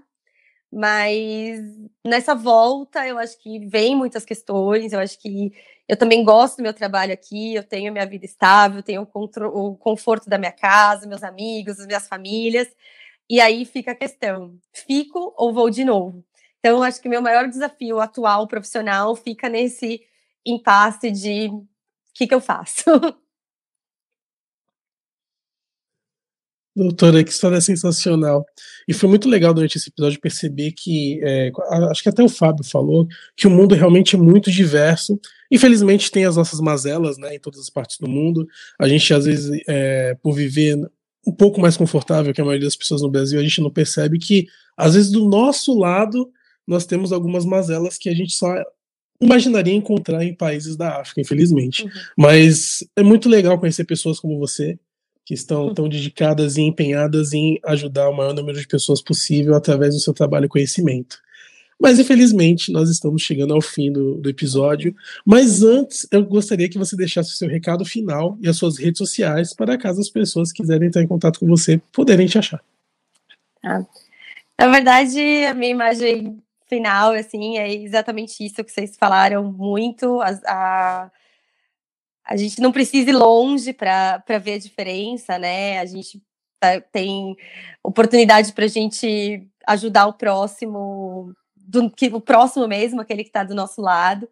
Mas 0.72 1.60
nessa 2.04 2.34
volta, 2.34 3.06
eu 3.06 3.18
acho 3.18 3.38
que 3.38 3.58
vem 3.66 3.96
muitas 3.96 4.24
questões, 4.24 4.92
eu 4.92 5.00
acho 5.00 5.18
que 5.18 5.52
eu 5.88 5.96
também 5.96 6.22
gosto 6.24 6.58
do 6.58 6.62
meu 6.62 6.72
trabalho 6.72 7.12
aqui, 7.12 7.54
eu 7.54 7.64
tenho 7.64 7.92
minha 7.92 8.06
vida 8.06 8.24
estável, 8.24 8.82
tenho 8.82 9.02
o, 9.02 9.76
conforto 9.76 10.30
da 10.30 10.38
minha 10.38 10.52
casa, 10.52 11.08
meus 11.08 11.24
amigos, 11.24 11.80
as 11.80 11.86
minhas 11.86 12.06
famílias. 12.06 12.68
E 13.28 13.40
aí 13.40 13.64
fica 13.64 13.92
a 13.92 13.94
questão: 13.94 14.56
fico 14.72 15.34
ou 15.36 15.52
vou 15.52 15.70
de 15.70 15.84
novo? 15.84 16.24
Então, 16.60 16.78
eu 16.78 16.82
acho 16.82 17.00
que 17.00 17.08
meu 17.08 17.22
maior 17.22 17.48
desafio 17.48 18.00
atual 18.00 18.46
profissional 18.46 19.16
fica 19.16 19.48
nesse 19.48 20.02
impasse 20.46 21.10
de 21.10 21.48
o 21.48 21.66
que, 22.14 22.26
que 22.26 22.34
eu 22.34 22.40
faço. 22.40 22.84
Doutora, 26.80 27.22
que 27.22 27.30
história 27.30 27.60
sensacional. 27.60 28.46
E 28.88 28.94
foi 28.94 29.06
muito 29.06 29.28
legal 29.28 29.52
durante 29.52 29.76
esse 29.76 29.90
episódio 29.90 30.18
perceber 30.18 30.72
que, 30.72 31.20
é, 31.22 31.52
acho 31.90 32.02
que 32.02 32.08
até 32.08 32.22
o 32.22 32.28
Fábio 32.28 32.64
falou, 32.64 33.06
que 33.36 33.46
o 33.46 33.50
mundo 33.50 33.74
realmente 33.74 34.16
é 34.16 34.18
muito 34.18 34.50
diverso. 34.50 35.20
Infelizmente 35.50 36.10
tem 36.10 36.24
as 36.24 36.36
nossas 36.36 36.58
mazelas, 36.58 37.18
né, 37.18 37.34
em 37.34 37.38
todas 37.38 37.60
as 37.60 37.68
partes 37.68 37.98
do 37.98 38.08
mundo. 38.08 38.46
A 38.80 38.88
gente, 38.88 39.12
às 39.12 39.26
vezes, 39.26 39.62
é, 39.68 40.16
por 40.22 40.32
viver 40.32 40.78
um 41.26 41.32
pouco 41.32 41.60
mais 41.60 41.76
confortável 41.76 42.32
que 42.32 42.40
a 42.40 42.44
maioria 42.44 42.66
das 42.66 42.76
pessoas 42.76 43.02
no 43.02 43.10
Brasil, 43.10 43.38
a 43.38 43.42
gente 43.42 43.60
não 43.60 43.70
percebe 43.70 44.18
que, 44.18 44.46
às 44.74 44.94
vezes, 44.94 45.10
do 45.10 45.28
nosso 45.28 45.78
lado, 45.78 46.30
nós 46.66 46.86
temos 46.86 47.12
algumas 47.12 47.44
mazelas 47.44 47.98
que 47.98 48.08
a 48.08 48.14
gente 48.14 48.32
só 48.32 48.54
imaginaria 49.20 49.74
encontrar 49.74 50.24
em 50.24 50.34
países 50.34 50.76
da 50.76 50.98
África, 50.98 51.20
infelizmente. 51.20 51.84
Uhum. 51.84 51.90
Mas 52.16 52.82
é 52.96 53.02
muito 53.02 53.28
legal 53.28 53.58
conhecer 53.58 53.84
pessoas 53.84 54.18
como 54.18 54.38
você, 54.38 54.78
que 55.30 55.34
estão 55.34 55.72
tão 55.72 55.88
dedicadas 55.88 56.56
e 56.56 56.62
empenhadas 56.62 57.32
em 57.32 57.60
ajudar 57.64 58.08
o 58.08 58.16
maior 58.16 58.34
número 58.34 58.58
de 58.58 58.66
pessoas 58.66 59.00
possível 59.00 59.54
através 59.54 59.94
do 59.94 60.00
seu 60.00 60.12
trabalho 60.12 60.46
e 60.46 60.48
conhecimento. 60.48 61.20
Mas 61.80 62.00
infelizmente 62.00 62.72
nós 62.72 62.90
estamos 62.90 63.22
chegando 63.22 63.54
ao 63.54 63.60
fim 63.60 63.92
do, 63.92 64.16
do, 64.16 64.28
episódio. 64.28 64.92
Mas 65.24 65.62
antes, 65.62 66.04
eu 66.10 66.24
gostaria 66.24 66.68
que 66.68 66.76
você 66.76 66.96
deixasse 66.96 67.30
o 67.30 67.36
seu 67.36 67.48
recado 67.48 67.84
final 67.84 68.36
e 68.40 68.48
as 68.48 68.56
suas 68.56 68.76
redes 68.76 68.98
sociais 68.98 69.54
para 69.54 69.78
caso 69.78 70.00
as 70.00 70.08
pessoas 70.08 70.50
quiserem 70.50 70.88
entrar 70.88 71.00
em 71.00 71.06
contato 71.06 71.38
com 71.38 71.46
você, 71.46 71.80
poderem 71.92 72.26
te 72.26 72.36
achar. 72.36 72.60
Ah, 73.64 73.86
na 74.58 74.66
verdade, 74.66 75.20
a 75.44 75.54
minha 75.54 75.70
imagem 75.70 76.42
final, 76.68 77.12
assim, 77.12 77.56
é 77.56 77.72
exatamente 77.72 78.44
isso 78.44 78.64
que 78.64 78.72
vocês 78.72 78.96
falaram 78.96 79.44
muito. 79.44 80.20
A, 80.22 80.30
a 80.44 81.10
a 82.30 82.36
gente 82.36 82.60
não 82.60 82.70
precisa 82.70 83.10
ir 83.10 83.12
longe 83.12 83.72
para 83.72 84.22
ver 84.40 84.52
a 84.52 84.58
diferença, 84.58 85.36
né? 85.36 85.80
A 85.80 85.84
gente 85.84 86.22
tá, 86.60 86.80
tem 86.80 87.36
oportunidade 87.82 88.52
para 88.52 88.66
a 88.66 88.68
gente 88.68 89.44
ajudar 89.66 90.06
o 90.06 90.12
próximo, 90.12 91.34
do, 91.56 91.90
que, 91.90 92.06
o 92.06 92.20
próximo 92.20 92.68
mesmo, 92.68 93.00
aquele 93.00 93.24
que 93.24 93.30
está 93.30 93.42
do 93.42 93.52
nosso 93.52 93.82
lado. 93.82 94.28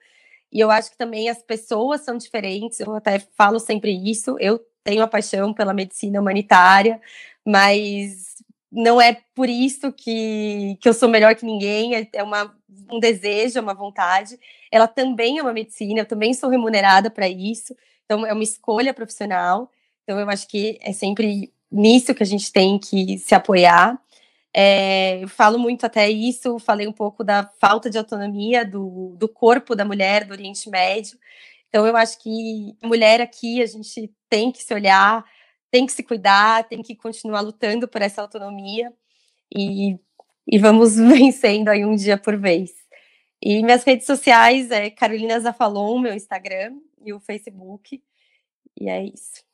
E 0.53 0.61
eu 0.61 0.71
acho 0.71 0.93
que 0.93 0.97
também 0.97 1.29
as 1.29 1.43
pessoas 1.43 2.03
são 2.03 2.17
diferentes, 2.17 2.79
eu 2.79 2.95
até 2.95 3.19
falo 3.37 3.59
sempre 3.59 3.91
isso. 3.93 4.37
Eu 4.39 4.65
tenho 4.85 5.03
a 5.03 5.09
paixão 5.09 5.53
pela 5.53 5.75
medicina 5.75 6.21
humanitária, 6.21 7.01
mas 7.45 8.37
não 8.71 9.01
é 9.01 9.21
por 9.35 9.49
isso 9.49 9.93
que, 9.93 10.79
que 10.81 10.89
eu 10.89 10.95
sou 10.95 11.09
melhor 11.09 11.35
que 11.35 11.45
ninguém, 11.45 11.97
é, 11.97 12.09
é 12.13 12.23
uma, 12.23 12.57
um 12.93 13.01
desejo, 13.01 13.59
é 13.59 13.61
uma 13.61 13.75
vontade. 13.75 14.39
Ela 14.71 14.87
também 14.87 15.39
é 15.39 15.43
uma 15.43 15.53
medicina, 15.53 16.01
eu 16.01 16.07
também 16.07 16.35
sou 16.35 16.51
remunerada 16.51 17.11
para 17.11 17.29
isso, 17.29 17.75
então 18.05 18.27
é 18.27 18.33
uma 18.33 18.43
escolha 18.43 18.95
profissional. 18.95 19.71
Então 20.03 20.19
eu 20.19 20.29
acho 20.29 20.49
que 20.49 20.79
é 20.83 20.93
sempre 20.93 21.53
nisso 21.71 22.15
que 22.15 22.23
a 22.23 22.27
gente 22.27 22.53
tem 22.53 22.79
que 22.79 23.19
se 23.19 23.35
apoiar. 23.35 23.99
É, 24.55 25.23
eu 25.23 25.29
falo 25.29 25.59
muito 25.59 25.85
até 25.85 26.09
isso, 26.11 26.59
falei 26.59 26.87
um 26.89 26.93
pouco 26.93 27.23
da 27.23 27.45
falta 27.61 27.91
de 27.91 27.99
autonomia 27.99 28.65
do, 28.65 29.15
do 29.19 29.29
corpo 29.29 29.77
da 29.77 29.85
mulher 29.85 30.25
do 30.25 30.33
Oriente 30.33 30.69
Médio. 30.71 31.19
Então 31.69 31.87
eu 31.87 31.97
acho 31.97 32.19
que 32.19 32.75
mulher 32.83 33.21
aqui 33.21 33.63
a 33.63 33.67
gente 33.67 34.11
tem 34.29 34.51
que 34.51 34.63
se 34.63 34.73
olhar 34.75 35.25
tem 35.71 35.87
que 35.87 35.93
se 35.93 36.03
cuidar, 36.03 36.65
tem 36.65 36.83
que 36.83 36.95
continuar 36.95 37.41
lutando 37.41 37.87
por 37.87 38.03
essa 38.03 38.23
autonomia 38.23 38.93
e, 39.55 39.99
e 40.47 40.59
vamos 40.59 40.97
vencendo 40.97 41.69
aí 41.69 41.85
um 41.85 41.95
dia 41.95 42.17
por 42.17 42.37
vez. 42.37 42.71
E 43.41 43.63
minhas 43.63 43.85
redes 43.85 44.07
sociais 44.07 44.71
é 44.71 44.91
Carolina 44.91 45.39
Zafalon, 45.39 46.01
meu 46.01 46.15
Instagram 46.15 46.77
e 47.05 47.13
o 47.13 47.21
Facebook. 47.21 48.03
E 48.81 48.89
é 48.89 49.05
isso. 49.05 49.47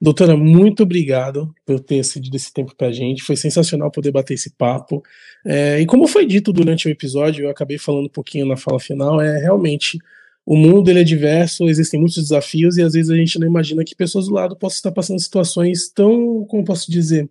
Doutora, 0.00 0.36
muito 0.36 0.82
obrigado 0.82 1.54
por 1.64 1.80
ter 1.80 2.04
cedido 2.04 2.36
esse 2.36 2.52
tempo 2.52 2.74
para 2.76 2.88
a 2.88 2.92
gente. 2.92 3.22
Foi 3.22 3.36
sensacional 3.36 3.90
poder 3.90 4.10
bater 4.10 4.34
esse 4.34 4.50
papo. 4.50 5.02
É, 5.46 5.80
e 5.80 5.86
como 5.86 6.06
foi 6.06 6.26
dito 6.26 6.52
durante 6.52 6.86
o 6.86 6.90
episódio, 6.90 7.46
eu 7.46 7.50
acabei 7.50 7.78
falando 7.78 8.06
um 8.06 8.10
pouquinho 8.10 8.44
na 8.44 8.56
fala 8.56 8.78
final, 8.78 9.20
é 9.20 9.38
realmente 9.38 9.98
o 10.44 10.56
mundo 10.56 10.90
ele 10.90 11.00
é 11.00 11.04
diverso, 11.04 11.64
existem 11.64 11.98
muitos 11.98 12.22
desafios 12.22 12.76
e 12.76 12.82
às 12.82 12.92
vezes 12.92 13.10
a 13.10 13.16
gente 13.16 13.38
não 13.38 13.46
imagina 13.46 13.82
que 13.82 13.96
pessoas 13.96 14.26
do 14.26 14.34
lado 14.34 14.54
possam 14.56 14.76
estar 14.76 14.92
passando 14.92 15.18
situações 15.18 15.88
tão, 15.88 16.44
como 16.44 16.64
posso 16.64 16.90
dizer, 16.90 17.30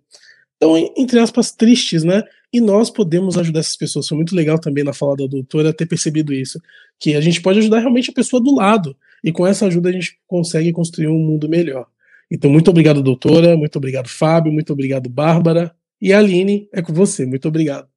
tão, 0.58 0.76
entre 0.76 1.20
aspas, 1.20 1.52
tristes, 1.52 2.02
né? 2.02 2.24
E 2.54 2.60
nós 2.60 2.88
podemos 2.88 3.36
ajudar 3.36 3.58
essas 3.58 3.76
pessoas. 3.76 4.06
Foi 4.06 4.16
muito 4.16 4.32
legal 4.32 4.60
também 4.60 4.84
na 4.84 4.92
fala 4.92 5.16
da 5.16 5.26
doutora 5.26 5.72
ter 5.72 5.86
percebido 5.86 6.32
isso, 6.32 6.60
que 7.00 7.16
a 7.16 7.20
gente 7.20 7.42
pode 7.42 7.58
ajudar 7.58 7.80
realmente 7.80 8.10
a 8.10 8.14
pessoa 8.14 8.40
do 8.40 8.54
lado 8.54 8.96
e 9.24 9.32
com 9.32 9.44
essa 9.44 9.66
ajuda 9.66 9.88
a 9.88 9.92
gente 9.92 10.16
consegue 10.24 10.72
construir 10.72 11.08
um 11.08 11.18
mundo 11.18 11.48
melhor. 11.48 11.88
Então, 12.30 12.48
muito 12.48 12.70
obrigado, 12.70 13.02
doutora, 13.02 13.56
muito 13.56 13.74
obrigado, 13.74 14.08
Fábio, 14.08 14.52
muito 14.52 14.72
obrigado, 14.72 15.10
Bárbara. 15.10 15.74
E 16.00 16.12
Aline, 16.12 16.68
é 16.72 16.80
com 16.80 16.92
você. 16.92 17.26
Muito 17.26 17.48
obrigado. 17.48 17.88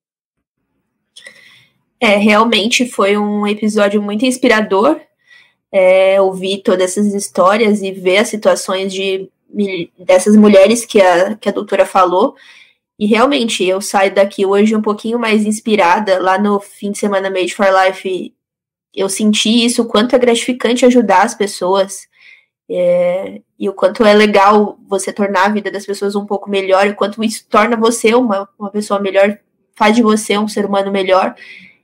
É, 1.99 2.17
realmente 2.17 2.87
foi 2.87 3.15
um 3.15 3.45
episódio 3.45 4.01
muito 4.01 4.25
inspirador. 4.25 4.99
É, 5.71 6.19
ouvir 6.19 6.63
todas 6.63 6.97
essas 6.97 7.13
histórias 7.13 7.83
e 7.83 7.91
ver 7.91 8.17
as 8.17 8.29
situações 8.29 8.91
de 8.91 9.29
dessas 9.99 10.35
mulheres 10.35 10.83
que 10.83 10.99
a, 10.99 11.35
que 11.35 11.47
a 11.47 11.51
doutora 11.51 11.85
falou. 11.85 12.35
E 12.99 13.05
realmente 13.05 13.63
eu 13.63 13.79
saio 13.79 14.13
daqui 14.13 14.45
hoje 14.45 14.75
um 14.75 14.81
pouquinho 14.81 15.19
mais 15.19 15.45
inspirada. 15.45 16.19
Lá 16.19 16.37
no 16.39 16.59
fim 16.59 16.91
de 16.91 16.97
semana 16.97 17.29
Made 17.29 17.53
for 17.53 17.67
Life, 17.67 18.33
eu 18.93 19.07
senti 19.07 19.65
isso, 19.65 19.83
o 19.83 19.87
quanto 19.87 20.15
é 20.15 20.19
gratificante 20.19 20.85
ajudar 20.85 21.23
as 21.23 21.35
pessoas. 21.35 22.07
É, 22.69 23.41
e 23.57 23.69
o 23.69 23.73
quanto 23.73 24.03
é 24.03 24.13
legal 24.13 24.77
você 24.87 25.13
tornar 25.13 25.45
a 25.45 25.49
vida 25.49 25.71
das 25.71 25.85
pessoas 25.85 26.15
um 26.15 26.25
pouco 26.25 26.49
melhor, 26.49 26.87
e 26.87 26.89
o 26.89 26.95
quanto 26.95 27.23
isso 27.23 27.45
torna 27.49 27.77
você 27.77 28.13
uma, 28.13 28.49
uma 28.59 28.69
pessoa 28.69 28.99
melhor, 28.99 29.39
faz 29.75 29.95
de 29.95 30.01
você 30.01 30.37
um 30.37 30.47
ser 30.47 30.65
humano 30.65 30.91
melhor. 30.91 31.35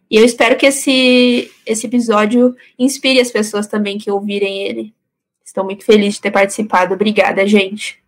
E 0.09 0.17
eu 0.17 0.25
espero 0.25 0.57
que 0.57 0.65
esse, 0.65 1.51
esse 1.65 1.87
episódio 1.87 2.55
inspire 2.77 3.19
as 3.19 3.31
pessoas 3.31 3.67
também 3.67 3.97
que 3.97 4.11
ouvirem 4.11 4.63
ele. 4.63 4.93
Estou 5.45 5.63
muito 5.63 5.85
feliz 5.85 6.15
de 6.15 6.21
ter 6.21 6.31
participado. 6.31 6.93
Obrigada, 6.93 7.45
gente. 7.47 8.02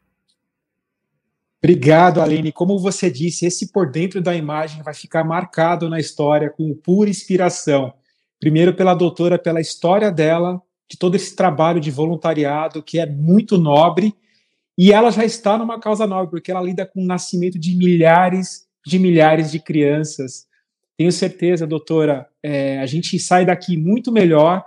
Obrigado, 1.65 2.21
Aline. 2.21 2.51
Como 2.51 2.78
você 2.78 3.10
disse, 3.10 3.47
esse 3.47 3.71
por 3.71 3.89
dentro 3.89 4.21
da 4.21 4.36
imagem 4.36 4.84
vai 4.84 4.93
ficar 4.93 5.23
marcado 5.23 5.89
na 5.89 5.99
história 5.99 6.49
com 6.49 6.75
pura 6.75 7.10
inspiração. 7.10 7.91
Primeiro 8.39 8.75
pela 8.75 8.93
doutora, 8.93 9.39
pela 9.39 9.60
história 9.60 10.12
dela, 10.12 10.62
de 10.88 10.95
todo 10.95 11.15
esse 11.15 11.36
trabalho 11.36 11.80
de 11.80 11.89
voluntariado 11.89 12.84
que 12.84 12.99
é 12.99 13.08
muito 13.08 13.58
nobre, 13.58 14.13
e 14.78 14.91
ela 14.91 15.10
já 15.10 15.25
está 15.25 15.58
numa 15.58 15.80
causa 15.80 16.06
nobre, 16.06 16.30
porque 16.30 16.51
ela 16.51 16.62
lida 16.62 16.86
com 16.86 17.01
o 17.01 17.06
nascimento 17.08 17.58
de 17.58 17.75
milhares 17.75 18.65
de 18.86 18.99
milhares 18.99 19.51
de 19.51 19.60
crianças 19.60 20.45
tenho 20.97 21.12
certeza, 21.12 21.67
doutora, 21.67 22.28
é, 22.41 22.80
a 22.80 22.86
gente 22.86 23.19
sai 23.19 23.45
daqui 23.45 23.75
muito 23.75 24.12
melhor, 24.12 24.65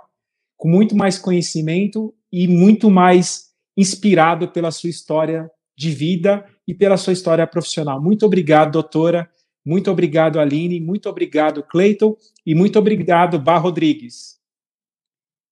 com 0.55 0.69
muito 0.69 0.95
mais 0.95 1.17
conhecimento 1.17 2.13
e 2.31 2.47
muito 2.47 2.91
mais 2.91 3.49
inspirado 3.75 4.49
pela 4.49 4.69
sua 4.69 4.89
história 4.89 5.49
de 5.75 5.89
vida 5.89 6.45
e 6.69 6.73
pela 6.75 6.97
sua 6.97 7.13
história 7.13 7.47
profissional. 7.47 7.99
Muito 7.99 8.27
obrigado, 8.27 8.73
doutora. 8.73 9.27
Muito 9.65 9.89
obrigado, 9.89 10.39
Aline. 10.39 10.79
Muito 10.79 11.09
obrigado, 11.09 11.63
Cleiton. 11.63 12.15
E 12.45 12.53
muito 12.53 12.77
obrigado, 12.77 13.39
Bar 13.39 13.57
Rodrigues. 13.57 14.37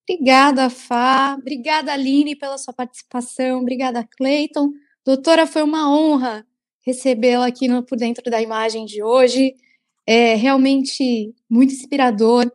Obrigada, 0.08 0.70
Fá. 0.70 1.36
Obrigada, 1.40 1.92
Aline, 1.92 2.36
pela 2.36 2.56
sua 2.60 2.72
participação. 2.72 3.62
Obrigada, 3.62 4.08
Cleiton. 4.16 4.70
Doutora, 5.04 5.48
foi 5.48 5.64
uma 5.64 5.92
honra 5.92 6.46
recebê-la 6.86 7.48
aqui 7.48 7.68
no, 7.68 7.82
por 7.82 7.98
dentro 7.98 8.30
da 8.30 8.40
imagem 8.40 8.86
de 8.86 9.02
hoje. 9.02 9.56
É 10.06 10.36
realmente 10.36 11.34
muito 11.50 11.74
inspirador 11.74 12.46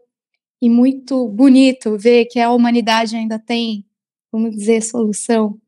e 0.62 0.70
muito 0.70 1.28
bonito 1.28 1.98
ver 1.98 2.26
que 2.26 2.38
a 2.38 2.52
humanidade 2.52 3.16
ainda 3.16 3.40
tem, 3.40 3.84
vamos 4.30 4.54
dizer, 4.54 4.82
solução, 4.82 5.58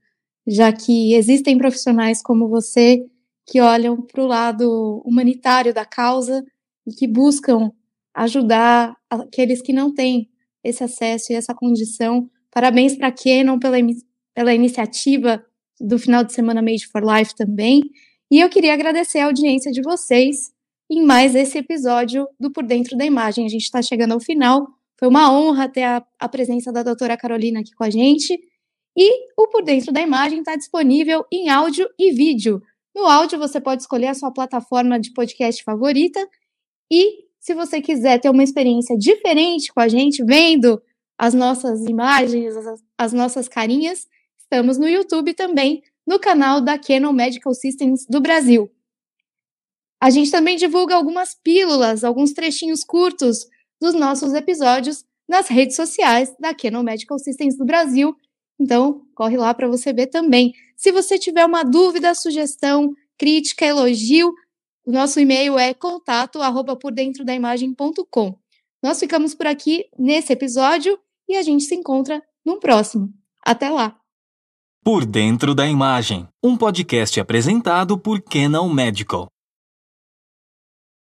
já 0.46 0.72
que 0.72 1.14
existem 1.14 1.56
profissionais 1.56 2.22
como 2.22 2.48
você 2.48 3.04
que 3.46 3.60
olham 3.60 4.00
para 4.00 4.22
o 4.22 4.26
lado 4.26 5.02
humanitário 5.04 5.74
da 5.74 5.84
causa 5.84 6.44
e 6.86 6.92
que 6.92 7.06
buscam 7.06 7.70
ajudar 8.14 8.96
aqueles 9.10 9.60
que 9.60 9.72
não 9.72 9.92
têm 9.92 10.28
esse 10.62 10.82
acesso 10.82 11.32
e 11.32 11.36
essa 11.36 11.54
condição. 11.54 12.30
Parabéns 12.50 12.96
para 12.96 13.08
a 13.08 13.12
Canon 13.12 13.58
pela, 13.58 13.76
pela 14.34 14.54
iniciativa 14.54 15.44
do 15.80 15.98
final 15.98 16.24
de 16.24 16.32
semana 16.32 16.62
Made 16.62 16.86
for 16.86 17.02
Life 17.02 17.34
também. 17.34 17.82
E 18.30 18.40
eu 18.40 18.48
queria 18.48 18.72
agradecer 18.72 19.18
a 19.18 19.26
audiência 19.26 19.70
de 19.70 19.82
vocês 19.82 20.52
em 20.90 21.02
mais 21.02 21.34
esse 21.34 21.58
episódio 21.58 22.26
do 22.38 22.50
Por 22.50 22.64
Dentro 22.64 22.96
da 22.96 23.04
Imagem. 23.04 23.44
A 23.44 23.48
gente 23.48 23.64
está 23.64 23.82
chegando 23.82 24.12
ao 24.12 24.20
final. 24.20 24.66
Foi 24.98 25.08
uma 25.08 25.32
honra 25.32 25.68
ter 25.68 25.82
a, 25.82 26.04
a 26.18 26.28
presença 26.28 26.72
da 26.72 26.82
doutora 26.82 27.16
Carolina 27.16 27.60
aqui 27.60 27.72
com 27.72 27.84
a 27.84 27.90
gente. 27.90 28.38
E 28.96 29.26
o 29.36 29.48
Por 29.48 29.62
Dentro 29.62 29.92
da 29.92 30.00
Imagem 30.00 30.38
está 30.38 30.56
disponível 30.56 31.24
em 31.32 31.48
áudio 31.48 31.88
e 31.98 32.12
vídeo. 32.12 32.62
No 32.94 33.06
áudio, 33.06 33.38
você 33.38 33.60
pode 33.60 33.82
escolher 33.82 34.08
a 34.08 34.14
sua 34.14 34.30
plataforma 34.30 35.00
de 35.00 35.12
podcast 35.12 35.62
favorita. 35.64 36.24
E 36.90 37.24
se 37.40 37.54
você 37.54 37.80
quiser 37.80 38.20
ter 38.20 38.30
uma 38.30 38.44
experiência 38.44 38.96
diferente 38.96 39.72
com 39.72 39.80
a 39.80 39.88
gente, 39.88 40.24
vendo 40.24 40.80
as 41.18 41.34
nossas 41.34 41.84
imagens, 41.84 42.56
as, 42.56 42.82
as 42.96 43.12
nossas 43.12 43.48
carinhas, 43.48 44.06
estamos 44.38 44.78
no 44.78 44.88
YouTube 44.88 45.34
também, 45.34 45.82
no 46.06 46.18
canal 46.18 46.60
da 46.60 46.78
Canon 46.78 47.12
Medical 47.12 47.52
Systems 47.52 48.06
do 48.06 48.20
Brasil. 48.20 48.70
A 50.00 50.10
gente 50.10 50.30
também 50.30 50.56
divulga 50.56 50.94
algumas 50.94 51.34
pílulas, 51.34 52.04
alguns 52.04 52.32
trechinhos 52.32 52.84
curtos 52.84 53.46
dos 53.80 53.94
nossos 53.94 54.34
episódios 54.34 55.04
nas 55.28 55.48
redes 55.48 55.76
sociais 55.76 56.34
da 56.38 56.54
Canon 56.54 56.82
Medical 56.82 57.18
Systems 57.18 57.56
do 57.56 57.64
Brasil. 57.64 58.14
Então, 58.58 59.02
corre 59.14 59.36
lá 59.36 59.52
para 59.52 59.68
você 59.68 59.92
ver 59.92 60.06
também. 60.06 60.52
Se 60.76 60.92
você 60.92 61.18
tiver 61.18 61.44
uma 61.44 61.62
dúvida, 61.62 62.14
sugestão, 62.14 62.94
crítica, 63.18 63.64
elogio, 63.64 64.32
o 64.86 64.92
nosso 64.92 65.18
e-mail 65.18 65.58
é 65.58 65.72
contato 65.72 66.40
arroba 66.42 66.76
por 66.76 66.92
dentro 66.92 67.24
da 67.24 67.34
imagem.com. 67.34 68.38
Nós 68.82 69.00
ficamos 69.00 69.34
por 69.34 69.46
aqui 69.46 69.86
nesse 69.98 70.32
episódio 70.32 70.98
e 71.28 71.36
a 71.36 71.42
gente 71.42 71.64
se 71.64 71.74
encontra 71.74 72.22
no 72.44 72.60
próximo. 72.60 73.12
Até 73.42 73.70
lá! 73.70 73.98
Por 74.84 75.06
Dentro 75.06 75.54
da 75.54 75.66
Imagem, 75.66 76.28
um 76.42 76.58
podcast 76.58 77.18
apresentado 77.18 77.98
por 77.98 78.20
Canon 78.20 78.68
Medical. 78.68 79.28